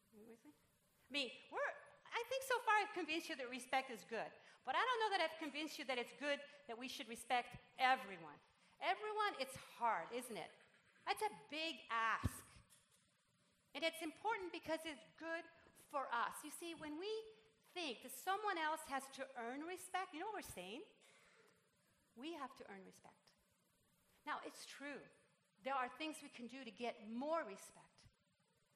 I 0.10 1.10
mean, 1.14 1.30
we're, 1.54 1.74
I 2.10 2.22
think 2.34 2.42
so 2.50 2.58
far 2.66 2.82
I've 2.82 2.98
convinced 2.98 3.30
you 3.30 3.38
that 3.38 3.46
respect 3.46 3.94
is 3.94 4.02
good, 4.10 4.34
but 4.66 4.74
I 4.74 4.82
don't 4.82 5.00
know 5.06 5.12
that 5.14 5.22
I've 5.22 5.38
convinced 5.38 5.78
you 5.78 5.86
that 5.86 6.02
it's 6.02 6.18
good 6.18 6.42
that 6.66 6.74
we 6.74 6.90
should 6.90 7.14
respect 7.14 7.62
everyone. 7.78 8.42
Everyone, 8.82 9.38
it's 9.38 9.54
hard, 9.78 10.10
isn't 10.10 10.34
it? 10.34 10.50
That's 11.10 11.26
a 11.26 11.34
big 11.50 11.78
ask. 11.90 12.39
And 13.80 13.88
it's 13.88 14.04
important 14.04 14.52
because 14.52 14.84
it's 14.84 15.08
good 15.16 15.48
for 15.88 16.12
us. 16.12 16.36
You 16.44 16.52
see, 16.52 16.76
when 16.84 17.00
we 17.00 17.08
think 17.72 18.04
that 18.04 18.12
someone 18.12 18.60
else 18.60 18.84
has 18.92 19.08
to 19.16 19.24
earn 19.40 19.64
respect, 19.64 20.12
you 20.12 20.20
know 20.20 20.28
what 20.36 20.44
we're 20.44 20.52
saying? 20.52 20.84
We 22.20 22.36
have 22.36 22.52
to 22.60 22.68
earn 22.68 22.84
respect. 22.84 23.40
Now, 24.28 24.44
it's 24.44 24.68
true. 24.68 25.00
There 25.64 25.72
are 25.72 25.88
things 25.96 26.20
we 26.20 26.28
can 26.28 26.52
do 26.52 26.68
to 26.68 26.74
get 26.76 27.08
more 27.08 27.48
respect. 27.48 28.04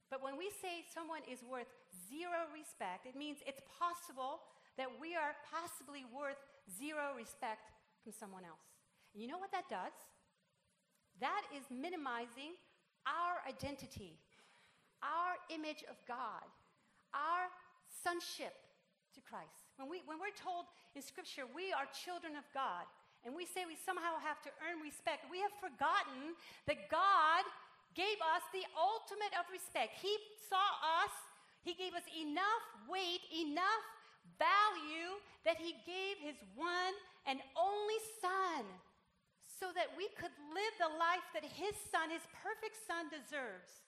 But 0.08 0.24
when 0.24 0.40
we 0.40 0.48
say 0.64 0.88
someone 0.88 1.28
is 1.28 1.44
worth 1.44 1.68
zero 2.08 2.48
respect, 2.56 3.04
it 3.04 3.20
means 3.20 3.44
it's 3.44 3.60
possible 3.76 4.40
that 4.80 4.88
we 5.04 5.20
are 5.20 5.36
possibly 5.52 6.08
worth 6.16 6.40
zero 6.72 7.12
respect 7.12 7.76
from 8.08 8.16
someone 8.16 8.48
else. 8.48 8.72
And 9.12 9.20
you 9.20 9.28
know 9.28 9.36
what 9.36 9.52
that 9.52 9.68
does? 9.68 9.92
That 11.20 11.44
is 11.52 11.68
minimizing 11.68 12.56
our 13.04 13.44
identity, 13.44 14.16
our 15.04 15.36
image 15.52 15.84
of 15.92 16.00
God, 16.08 16.48
our 17.12 17.52
sonship 17.92 18.56
to 19.14 19.20
Christ. 19.22 19.68
When, 19.76 19.92
we, 19.92 20.02
when 20.08 20.18
we're 20.18 20.34
told 20.34 20.66
in 20.96 21.04
Scripture 21.04 21.44
we 21.46 21.76
are 21.76 21.86
children 21.92 22.40
of 22.40 22.48
God, 22.56 22.88
and 23.24 23.32
we 23.32 23.48
say 23.48 23.64
we 23.64 23.80
somehow 23.80 24.20
have 24.20 24.44
to 24.44 24.52
earn 24.64 24.84
respect, 24.84 25.28
we 25.32 25.40
have 25.40 25.54
forgotten 25.60 26.36
that 26.68 26.92
God 26.92 27.44
gave 27.96 28.20
us 28.36 28.44
the 28.52 28.66
ultimate 28.76 29.32
of 29.40 29.48
respect. 29.48 29.96
He 29.96 30.12
saw 30.52 30.68
us, 31.06 31.14
He 31.64 31.72
gave 31.72 31.96
us 31.96 32.04
enough 32.12 32.64
weight, 32.90 33.24
enough 33.32 33.86
value 34.36 35.20
that 35.48 35.56
He 35.56 35.78
gave 35.88 36.20
His 36.20 36.36
one 36.58 36.96
and 37.24 37.40
only 37.56 38.00
Son 38.20 38.68
so 39.48 39.72
that 39.72 39.96
we 39.96 40.12
could 40.20 40.34
live 40.52 40.76
the 40.82 40.92
life 41.00 41.24
that 41.32 41.48
His 41.48 41.78
Son, 41.88 42.12
His 42.12 42.26
perfect 42.44 42.76
Son, 42.84 43.08
deserves. 43.08 43.88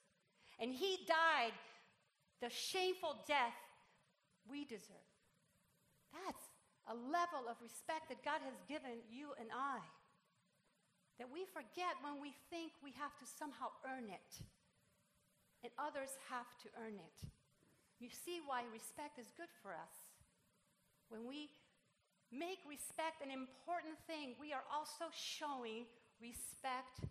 And 0.60 0.72
He 0.72 1.00
died 1.08 1.54
the 2.42 2.50
shameful 2.50 3.18
death 3.28 3.56
we 4.50 4.66
deserve. 4.66 5.10
That's 6.14 6.46
a 6.88 6.94
level 6.94 7.50
of 7.50 7.58
respect 7.62 8.10
that 8.10 8.24
God 8.24 8.40
has 8.46 8.56
given 8.70 9.02
you 9.10 9.34
and 9.40 9.50
I 9.50 9.82
that 11.18 11.32
we 11.32 11.48
forget 11.48 11.96
when 12.04 12.20
we 12.20 12.36
think 12.52 12.76
we 12.84 12.92
have 13.00 13.16
to 13.24 13.26
somehow 13.26 13.72
earn 13.88 14.12
it 14.12 14.32
and 15.64 15.72
others 15.80 16.12
have 16.28 16.52
to 16.62 16.68
earn 16.76 17.00
it. 17.00 17.18
You 18.00 18.12
see 18.12 18.44
why 18.44 18.68
respect 18.68 19.18
is 19.18 19.32
good 19.40 19.52
for 19.64 19.72
us. 19.72 19.96
When 21.08 21.24
we 21.24 21.48
make 22.32 22.60
respect 22.68 23.24
an 23.24 23.32
important 23.32 23.96
thing, 24.06 24.36
we 24.36 24.52
are 24.52 24.68
also 24.68 25.08
showing 25.16 25.88
respect 26.20 27.08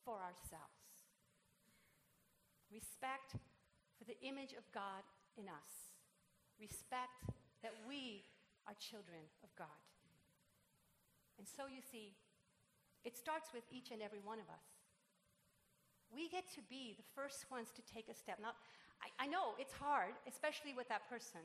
for 0.00 0.16
ourselves. 0.16 0.71
Respect 2.72 3.36
for 4.00 4.04
the 4.08 4.16
image 4.24 4.56
of 4.56 4.64
God 4.72 5.04
in 5.36 5.46
us. 5.46 5.92
Respect 6.58 7.28
that 7.62 7.76
we 7.86 8.24
are 8.66 8.74
children 8.80 9.28
of 9.44 9.52
God. 9.54 9.80
And 11.38 11.46
so 11.46 11.68
you 11.68 11.84
see, 11.84 12.16
it 13.04 13.16
starts 13.16 13.52
with 13.52 13.62
each 13.70 13.90
and 13.92 14.00
every 14.00 14.22
one 14.24 14.38
of 14.38 14.48
us. 14.48 14.66
We 16.12 16.28
get 16.28 16.48
to 16.56 16.62
be 16.68 16.96
the 16.96 17.08
first 17.16 17.48
ones 17.50 17.72
to 17.74 17.82
take 17.82 18.06
a 18.08 18.16
step. 18.16 18.38
Now, 18.40 18.54
I, 19.00 19.24
I 19.24 19.26
know 19.26 19.56
it's 19.58 19.72
hard, 19.72 20.14
especially 20.28 20.76
with 20.76 20.86
that 20.88 21.08
person. 21.08 21.40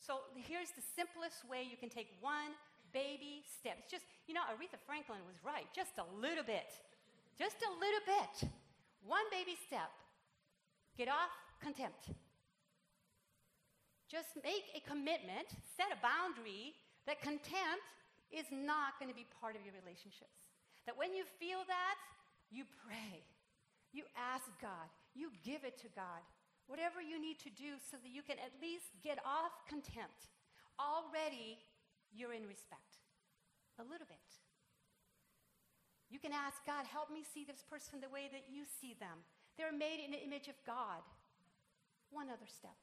So 0.00 0.24
here's 0.32 0.72
the 0.72 0.80
simplest 0.80 1.44
way 1.44 1.66
you 1.68 1.76
can 1.76 1.92
take 1.92 2.08
one 2.24 2.56
baby 2.96 3.44
step. 3.44 3.76
It's 3.84 3.92
just, 3.92 4.08
you 4.24 4.32
know, 4.32 4.46
Aretha 4.48 4.80
Franklin 4.88 5.20
was 5.28 5.36
right, 5.44 5.68
just 5.76 6.00
a 6.00 6.06
little 6.16 6.46
bit. 6.46 6.72
Just 7.36 7.60
a 7.60 7.70
little 7.76 8.04
bit. 8.08 8.48
One 9.04 9.26
baby 9.28 9.58
step. 9.68 9.92
Get 11.00 11.08
off 11.08 11.32
contempt. 11.64 12.12
Just 14.04 14.36
make 14.44 14.68
a 14.76 14.84
commitment, 14.84 15.48
set 15.72 15.88
a 15.88 15.96
boundary 16.04 16.76
that 17.08 17.24
contempt 17.24 17.88
is 18.28 18.44
not 18.52 19.00
going 19.00 19.08
to 19.08 19.16
be 19.16 19.24
part 19.40 19.56
of 19.56 19.64
your 19.64 19.72
relationships. 19.80 20.52
That 20.84 21.00
when 21.00 21.16
you 21.16 21.24
feel 21.40 21.64
that, 21.64 21.96
you 22.52 22.68
pray. 22.84 23.24
You 23.96 24.04
ask 24.12 24.44
God. 24.60 24.92
You 25.16 25.32
give 25.40 25.64
it 25.64 25.80
to 25.80 25.88
God. 25.96 26.20
Whatever 26.68 27.00
you 27.00 27.16
need 27.16 27.40
to 27.48 27.52
do 27.56 27.80
so 27.80 27.96
that 27.96 28.12
you 28.12 28.20
can 28.20 28.36
at 28.36 28.52
least 28.60 28.92
get 29.00 29.16
off 29.24 29.56
contempt. 29.64 30.28
Already, 30.76 31.56
you're 32.12 32.36
in 32.36 32.44
respect. 32.44 33.00
A 33.80 33.84
little 33.88 34.04
bit. 34.04 34.28
You 36.12 36.20
can 36.20 36.36
ask 36.36 36.60
God, 36.68 36.84
help 36.84 37.08
me 37.08 37.24
see 37.24 37.48
this 37.48 37.64
person 37.64 38.04
the 38.04 38.12
way 38.12 38.28
that 38.28 38.52
you 38.52 38.68
see 38.68 38.92
them. 39.00 39.24
They're 39.58 39.74
made 39.74 40.02
in 40.02 40.10
the 40.10 40.20
image 40.22 40.46
of 40.46 40.58
God. 40.66 41.02
One 42.10 42.28
other 42.28 42.48
step. 42.48 42.76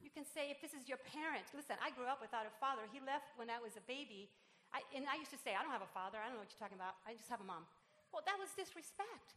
You 0.00 0.08
can 0.08 0.24
say, 0.24 0.48
if 0.48 0.64
this 0.64 0.72
is 0.72 0.88
your 0.88 0.98
parent, 1.12 1.44
listen, 1.52 1.76
I 1.82 1.92
grew 1.92 2.08
up 2.08 2.24
without 2.24 2.48
a 2.48 2.54
father. 2.56 2.88
He 2.88 3.04
left 3.04 3.36
when 3.36 3.52
I 3.52 3.60
was 3.60 3.76
a 3.76 3.84
baby. 3.84 4.32
I, 4.72 4.80
and 4.96 5.04
I 5.04 5.20
used 5.20 5.34
to 5.34 5.40
say, 5.40 5.52
I 5.52 5.60
don't 5.60 5.74
have 5.74 5.84
a 5.84 5.92
father. 5.92 6.16
I 6.16 6.30
don't 6.30 6.40
know 6.40 6.42
what 6.42 6.52
you're 6.52 6.62
talking 6.62 6.78
about. 6.78 6.96
I 7.04 7.12
just 7.12 7.28
have 7.28 7.42
a 7.42 7.48
mom. 7.48 7.68
Well, 8.14 8.24
that 8.24 8.40
was 8.40 8.50
disrespect. 8.56 9.36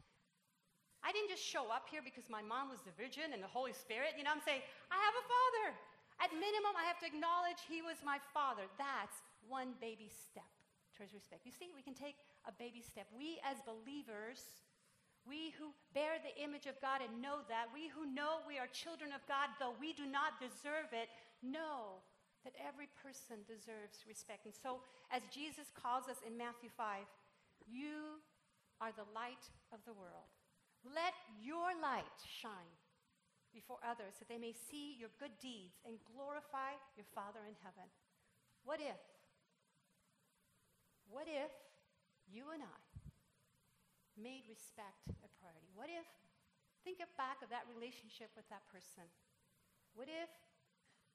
I 1.03 1.11
didn't 1.11 1.35
just 1.35 1.43
show 1.43 1.67
up 1.67 1.91
here 1.91 1.99
because 1.99 2.31
my 2.31 2.39
mom 2.39 2.71
was 2.71 2.79
the 2.87 2.95
Virgin 2.95 3.35
and 3.35 3.43
the 3.43 3.51
Holy 3.51 3.75
Spirit. 3.75 4.15
You 4.15 4.23
know, 4.23 4.31
I'm 4.31 4.45
saying, 4.45 4.63
I 4.87 4.95
have 4.95 5.15
a 5.19 5.25
father. 5.27 5.65
At 6.23 6.31
minimum, 6.31 6.73
I 6.79 6.87
have 6.87 6.95
to 7.03 7.07
acknowledge 7.09 7.59
he 7.67 7.83
was 7.83 7.99
my 8.07 8.23
father. 8.31 8.63
That's 8.79 9.19
one 9.43 9.75
baby 9.83 10.07
step 10.07 10.47
towards 10.95 11.11
respect. 11.11 11.43
You 11.43 11.51
see, 11.51 11.75
we 11.75 11.83
can 11.83 11.97
take 11.97 12.23
a 12.47 12.53
baby 12.55 12.79
step. 12.79 13.11
We 13.11 13.43
as 13.43 13.59
believers, 13.67 14.62
we 15.23 15.55
who 15.55 15.71
bear 15.95 16.19
the 16.19 16.35
image 16.35 16.67
of 16.67 16.79
God 16.83 16.99
and 16.99 17.23
know 17.23 17.47
that, 17.47 17.71
we 17.71 17.87
who 17.87 18.03
know 18.03 18.43
we 18.43 18.59
are 18.59 18.67
children 18.67 19.15
of 19.15 19.23
God, 19.27 19.51
though 19.55 19.75
we 19.79 19.95
do 19.95 20.03
not 20.03 20.39
deserve 20.39 20.91
it, 20.91 21.07
know 21.39 22.03
that 22.43 22.59
every 22.59 22.91
person 22.99 23.39
deserves 23.47 24.03
respect. 24.03 24.43
And 24.43 24.55
so, 24.55 24.83
as 25.11 25.23
Jesus 25.31 25.71
calls 25.71 26.11
us 26.11 26.19
in 26.27 26.35
Matthew 26.35 26.67
5, 26.75 27.07
you 27.63 28.19
are 28.83 28.91
the 28.91 29.07
light 29.15 29.47
of 29.71 29.79
the 29.87 29.95
world. 29.95 30.27
Let 30.83 31.15
your 31.39 31.71
light 31.79 32.19
shine 32.27 32.75
before 33.55 33.79
others 33.79 34.19
that 34.19 34.27
they 34.27 34.41
may 34.41 34.51
see 34.51 34.99
your 34.99 35.13
good 35.23 35.31
deeds 35.39 35.79
and 35.87 35.95
glorify 36.03 36.75
your 36.99 37.07
Father 37.15 37.47
in 37.47 37.55
heaven. 37.63 37.87
What 38.67 38.83
if? 38.83 38.99
What 41.07 41.31
if 41.31 41.53
you 42.27 42.51
and 42.51 42.63
I 42.63 42.82
made 44.17 44.45
respect 44.49 45.09
a 45.21 45.29
priority? 45.39 45.69
What 45.73 45.89
if, 45.89 46.05
think 46.83 46.99
back 47.15 47.39
of 47.39 47.49
that 47.53 47.63
relationship 47.71 48.33
with 48.35 48.47
that 48.51 48.67
person. 48.67 49.07
What 49.95 50.11
if 50.11 50.31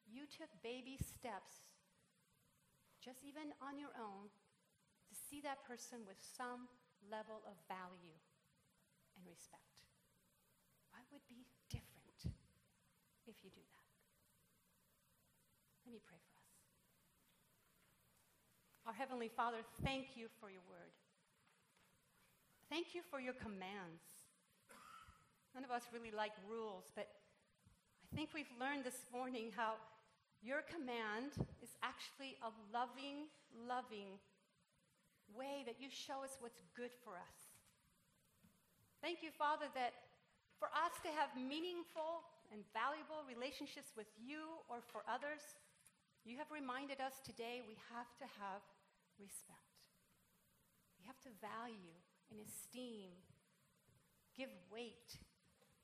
you 0.08 0.24
took 0.24 0.48
baby 0.64 0.96
steps, 0.96 1.68
just 3.02 3.20
even 3.26 3.52
on 3.60 3.76
your 3.76 3.92
own, 3.98 4.32
to 4.32 5.14
see 5.14 5.44
that 5.44 5.60
person 5.68 6.06
with 6.08 6.16
some 6.20 6.70
level 7.10 7.44
of 7.44 7.56
value? 7.68 8.16
and 9.18 9.26
respect. 9.26 9.82
What 10.94 11.02
would 11.10 11.26
be 11.26 11.42
different 11.66 12.22
if 13.26 13.42
you 13.42 13.50
do 13.50 13.66
that? 13.74 13.90
Let 15.82 15.98
me 15.98 16.00
pray 16.06 16.22
for 16.30 16.38
us. 16.38 16.54
Our 18.86 18.94
Heavenly 18.94 19.28
Father, 19.28 19.66
thank 19.82 20.14
you 20.14 20.30
for 20.38 20.48
your 20.48 20.62
word. 20.70 20.94
Thank 22.68 22.92
you 22.92 23.00
for 23.00 23.16
your 23.16 23.32
commands. 23.32 24.04
None 25.56 25.64
of 25.64 25.72
us 25.72 25.88
really 25.88 26.12
like 26.12 26.36
rules, 26.44 26.84
but 26.92 27.08
I 28.04 28.16
think 28.16 28.36
we've 28.36 28.52
learned 28.60 28.84
this 28.84 29.08
morning 29.08 29.48
how 29.56 29.80
your 30.44 30.60
command 30.68 31.32
is 31.64 31.72
actually 31.80 32.36
a 32.44 32.52
loving, 32.68 33.32
loving 33.56 34.20
way 35.32 35.64
that 35.64 35.80
you 35.80 35.88
show 35.88 36.20
us 36.20 36.36
what's 36.44 36.60
good 36.76 36.92
for 37.04 37.16
us. 37.16 37.38
Thank 39.00 39.24
you, 39.24 39.32
Father, 39.32 39.72
that 39.72 39.96
for 40.60 40.68
us 40.76 40.92
to 41.08 41.10
have 41.16 41.32
meaningful 41.40 42.20
and 42.52 42.60
valuable 42.76 43.24
relationships 43.24 43.96
with 43.96 44.12
you 44.20 44.60
or 44.68 44.84
for 44.84 45.08
others, 45.08 45.40
you 46.28 46.36
have 46.36 46.52
reminded 46.52 47.00
us 47.00 47.16
today 47.24 47.64
we 47.64 47.80
have 47.96 48.12
to 48.20 48.28
have 48.36 48.60
respect. 49.16 49.72
We 51.00 51.08
have 51.08 51.18
to 51.24 51.32
value 51.40 51.96
and 52.30 52.40
esteem, 52.40 53.10
give 54.36 54.50
weight 54.72 55.18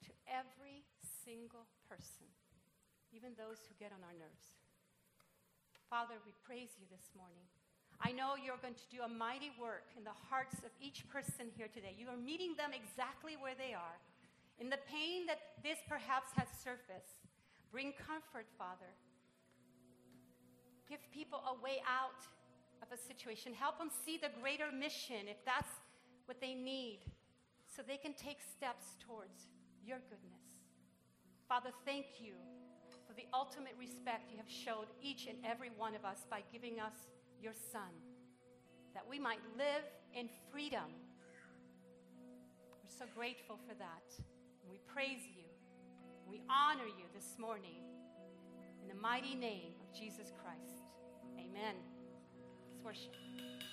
to 0.04 0.10
every 0.28 0.84
single 1.24 1.66
person, 1.88 2.28
even 3.12 3.32
those 3.34 3.64
who 3.66 3.74
get 3.80 3.92
on 3.92 4.04
our 4.04 4.16
nerves. 4.16 4.54
Father, 5.88 6.18
we 6.26 6.32
praise 6.44 6.76
you 6.80 6.86
this 6.90 7.12
morning. 7.16 7.44
I 8.02 8.10
know 8.10 8.34
you're 8.34 8.60
going 8.60 8.74
to 8.74 8.88
do 8.90 9.06
a 9.06 9.08
mighty 9.08 9.54
work 9.56 9.86
in 9.96 10.02
the 10.02 10.16
hearts 10.28 10.58
of 10.66 10.72
each 10.82 11.06
person 11.08 11.48
here 11.54 11.70
today. 11.70 11.94
You 11.94 12.10
are 12.10 12.18
meeting 12.18 12.58
them 12.58 12.74
exactly 12.74 13.38
where 13.38 13.54
they 13.54 13.72
are. 13.72 13.98
In 14.58 14.70
the 14.70 14.82
pain 14.90 15.26
that 15.26 15.62
this 15.62 15.78
perhaps 15.86 16.34
has 16.34 16.50
surfaced, 16.62 17.22
bring 17.70 17.94
comfort, 17.94 18.46
Father. 18.58 18.90
Give 20.88 21.00
people 21.14 21.40
a 21.46 21.54
way 21.62 21.80
out 21.86 22.26
of 22.82 22.90
a 22.92 22.98
situation. 22.98 23.54
Help 23.54 23.78
them 23.78 23.90
see 24.04 24.18
the 24.18 24.30
greater 24.42 24.68
mission 24.70 25.30
if 25.30 25.40
that's 25.46 25.70
what 26.26 26.40
they 26.40 26.54
need 26.54 27.00
so 27.66 27.82
they 27.82 27.96
can 27.96 28.14
take 28.14 28.38
steps 28.40 28.96
towards 29.04 29.48
your 29.84 29.98
goodness. 30.10 30.44
Father, 31.48 31.70
thank 31.84 32.06
you 32.20 32.34
for 33.06 33.14
the 33.14 33.26
ultimate 33.34 33.74
respect 33.78 34.30
you 34.30 34.38
have 34.38 34.48
showed 34.48 34.86
each 35.02 35.26
and 35.26 35.36
every 35.44 35.70
one 35.76 35.94
of 35.94 36.04
us 36.04 36.26
by 36.30 36.42
giving 36.52 36.80
us 36.80 36.94
your 37.40 37.52
Son, 37.52 37.92
that 38.94 39.04
we 39.08 39.18
might 39.18 39.40
live 39.58 39.84
in 40.14 40.28
freedom. 40.50 40.88
We're 42.82 42.98
so 42.98 43.04
grateful 43.14 43.58
for 43.68 43.74
that. 43.74 44.24
We 44.70 44.78
praise 44.86 45.20
you. 45.36 45.44
We 46.28 46.40
honor 46.48 46.86
you 46.86 47.04
this 47.14 47.36
morning. 47.38 47.84
In 48.82 48.88
the 48.88 49.00
mighty 49.00 49.34
name 49.34 49.74
of 49.80 49.98
Jesus 49.98 50.32
Christ. 50.42 50.84
Amen. 51.38 51.74
Let's 52.66 52.82
worship. 52.82 53.53